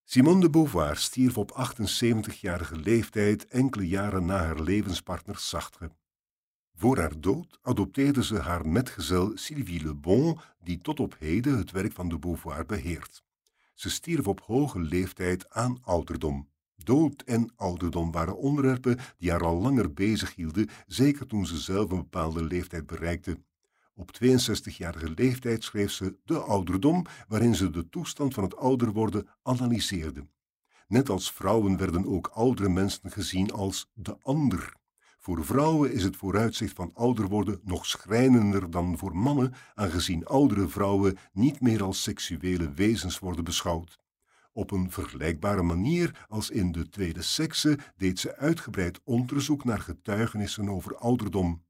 Simone 0.03 0.39
de 0.39 0.49
Beauvoir 0.49 0.97
stierf 0.97 1.38
op 1.38 1.51
78-jarige 1.51 2.75
leeftijd 2.75 3.47
enkele 3.47 3.88
jaren 3.88 4.25
na 4.25 4.38
haar 4.38 4.62
levenspartner 4.62 5.38
Sartre. 5.38 5.91
Voor 6.75 6.97
haar 6.97 7.19
dood 7.19 7.59
adopteerde 7.62 8.23
ze 8.23 8.39
haar 8.39 8.67
metgezel 8.67 9.31
Sylvie 9.38 9.83
Le 9.83 9.93
Bon, 9.93 10.39
die 10.59 10.81
tot 10.81 10.99
op 10.99 11.15
heden 11.19 11.57
het 11.57 11.71
werk 11.71 11.91
van 11.91 12.09
de 12.09 12.19
Beauvoir 12.19 12.65
beheert. 12.65 13.23
Ze 13.73 13.89
stierf 13.89 14.27
op 14.27 14.41
hoge 14.41 14.79
leeftijd 14.79 15.49
aan 15.49 15.77
ouderdom. 15.81 16.49
Dood 16.84 17.22
en 17.22 17.52
ouderdom 17.56 18.12
waren 18.12 18.38
onderwerpen 18.38 18.98
die 19.18 19.32
haar 19.32 19.44
al 19.44 19.62
langer 19.62 19.94
bezighielden, 19.94 20.70
zeker 20.88 21.28
toen 21.28 21.46
ze 21.46 21.58
zelf 21.58 21.92
een 21.92 21.98
bepaalde 21.98 22.44
leeftijd 22.44 22.86
bereikte. 22.86 23.39
Op 23.96 24.12
62-jarige 24.24 25.10
leeftijd 25.15 25.63
schreef 25.63 25.92
ze 25.92 26.18
De 26.26 26.39
Ouderdom, 26.39 27.06
waarin 27.28 27.56
ze 27.56 27.70
de 27.70 27.89
toestand 27.89 28.34
van 28.34 28.44
het 28.44 28.56
ouder 28.56 28.92
worden 28.92 29.28
analyseerde. 29.44 30.28
Net 30.88 31.10
als 31.10 31.32
vrouwen 31.32 31.78
werden 31.78 32.06
ook 32.06 32.28
oudere 32.28 32.70
mensen 32.70 33.12
gezien 33.12 33.52
als 33.52 33.89
de 33.94 34.18
ander. 34.22 34.74
Voor 35.20 35.46
vrouwen 35.46 35.94
is 35.94 36.04
het 36.04 36.15
vooruitzicht 36.15 36.76
van 36.76 36.92
ouder 36.94 37.28
worden 37.28 37.60
nog 37.63 37.86
schrijnender 37.86 38.72
dan 38.72 38.98
voor 38.98 39.15
mannen, 39.15 39.54
aangezien 39.76 40.26
oudere 40.26 40.68
vrouwen 40.68 41.18
niet 41.32 41.62
meer 41.62 41.84
als 41.84 42.04
seksuele 42.04 42.74
wezens 42.74 43.20
worden 43.20 43.44
beschouwd. 43.44 44.00
Op 44.51 44.71
een 44.71 44.91
vergelijkbare 44.91 45.62
manier 45.62 46.25
als 46.27 46.49
in 46.49 46.71
de 46.71 46.89
tweede 46.89 47.21
sekse 47.21 47.77
deed 47.97 48.19
ze 48.19 48.35
uitgebreid 48.35 48.99
onderzoek 49.03 49.63
naar 49.63 49.79
getuigenissen 49.79 50.69
over 50.69 50.95
ouderdom. 50.95 51.63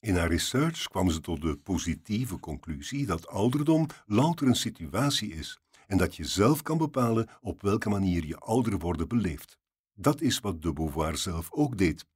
In 0.00 0.16
haar 0.16 0.28
research 0.28 0.88
kwam 0.88 1.10
ze 1.10 1.20
tot 1.20 1.40
de 1.42 1.56
positieve 1.56 2.38
conclusie 2.38 3.06
dat 3.06 3.28
ouderdom 3.28 3.86
louter 4.06 4.46
een 4.46 4.56
situatie 4.56 5.34
is 5.34 5.58
en 5.86 5.98
dat 5.98 6.16
je 6.16 6.24
zelf 6.24 6.62
kan 6.62 6.78
bepalen 6.78 7.28
op 7.40 7.62
welke 7.62 7.88
manier 7.88 8.26
je 8.26 8.36
ouder 8.36 8.78
worden 8.78 9.08
beleeft. 9.08 9.58
Dat 9.94 10.20
is 10.20 10.40
wat 10.40 10.62
de 10.62 10.72
Beauvoir 10.72 11.16
zelf 11.16 11.52
ook 11.52 11.78
deed. 11.78 12.06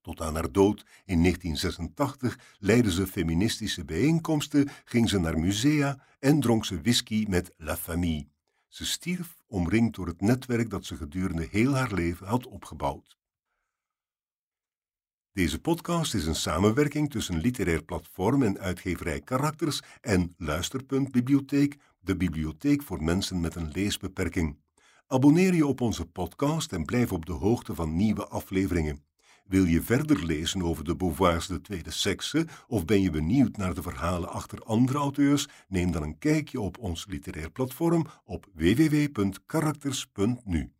Tot 0.00 0.20
aan 0.20 0.34
haar 0.34 0.52
dood 0.52 0.84
in 1.04 1.18
1986 1.18 2.38
leidde 2.58 2.92
ze 2.92 3.06
feministische 3.06 3.84
bijeenkomsten, 3.84 4.68
ging 4.84 5.08
ze 5.08 5.18
naar 5.18 5.38
musea 5.38 6.04
en 6.18 6.40
dronk 6.40 6.64
ze 6.64 6.80
whisky 6.80 7.24
met 7.28 7.54
La 7.56 7.76
Famille. 7.76 8.31
Ze 8.72 8.86
stierf 8.86 9.36
omringd 9.46 9.94
door 9.94 10.06
het 10.06 10.20
netwerk 10.20 10.70
dat 10.70 10.84
ze 10.84 10.96
gedurende 10.96 11.48
heel 11.50 11.74
haar 11.74 11.94
leven 11.94 12.26
had 12.26 12.46
opgebouwd. 12.46 13.18
Deze 15.32 15.60
podcast 15.60 16.14
is 16.14 16.26
een 16.26 16.34
samenwerking 16.34 17.10
tussen 17.10 17.40
Literair 17.40 17.84
Platform 17.84 18.42
en 18.42 18.58
uitgeverij 18.58 19.20
Karakters 19.20 19.82
en 20.00 20.34
Luisterpunt 20.36 21.10
Bibliotheek, 21.10 21.76
de 22.00 22.16
bibliotheek 22.16 22.82
voor 22.82 23.02
mensen 23.02 23.40
met 23.40 23.54
een 23.54 23.70
leesbeperking. 23.70 24.58
Abonneer 25.06 25.54
je 25.54 25.66
op 25.66 25.80
onze 25.80 26.06
podcast 26.06 26.72
en 26.72 26.84
blijf 26.84 27.12
op 27.12 27.26
de 27.26 27.32
hoogte 27.32 27.74
van 27.74 27.96
nieuwe 27.96 28.26
afleveringen. 28.26 29.04
Wil 29.52 29.64
je 29.64 29.82
verder 29.82 30.24
lezen 30.24 30.62
over 30.62 30.84
de 30.84 30.96
Beauvoirs 30.96 31.46
de 31.46 31.60
tweede 31.60 31.90
sekse 31.90 32.46
of 32.66 32.84
ben 32.84 33.02
je 33.02 33.10
benieuwd 33.10 33.56
naar 33.56 33.74
de 33.74 33.82
verhalen 33.82 34.28
achter 34.28 34.58
andere 34.58 34.98
auteurs? 34.98 35.48
Neem 35.68 35.90
dan 35.90 36.02
een 36.02 36.18
kijkje 36.18 36.60
op 36.60 36.78
ons 36.78 37.06
literair 37.08 37.50
platform 37.50 38.06
op 38.24 38.46
www.karakters.nu. 38.54 40.72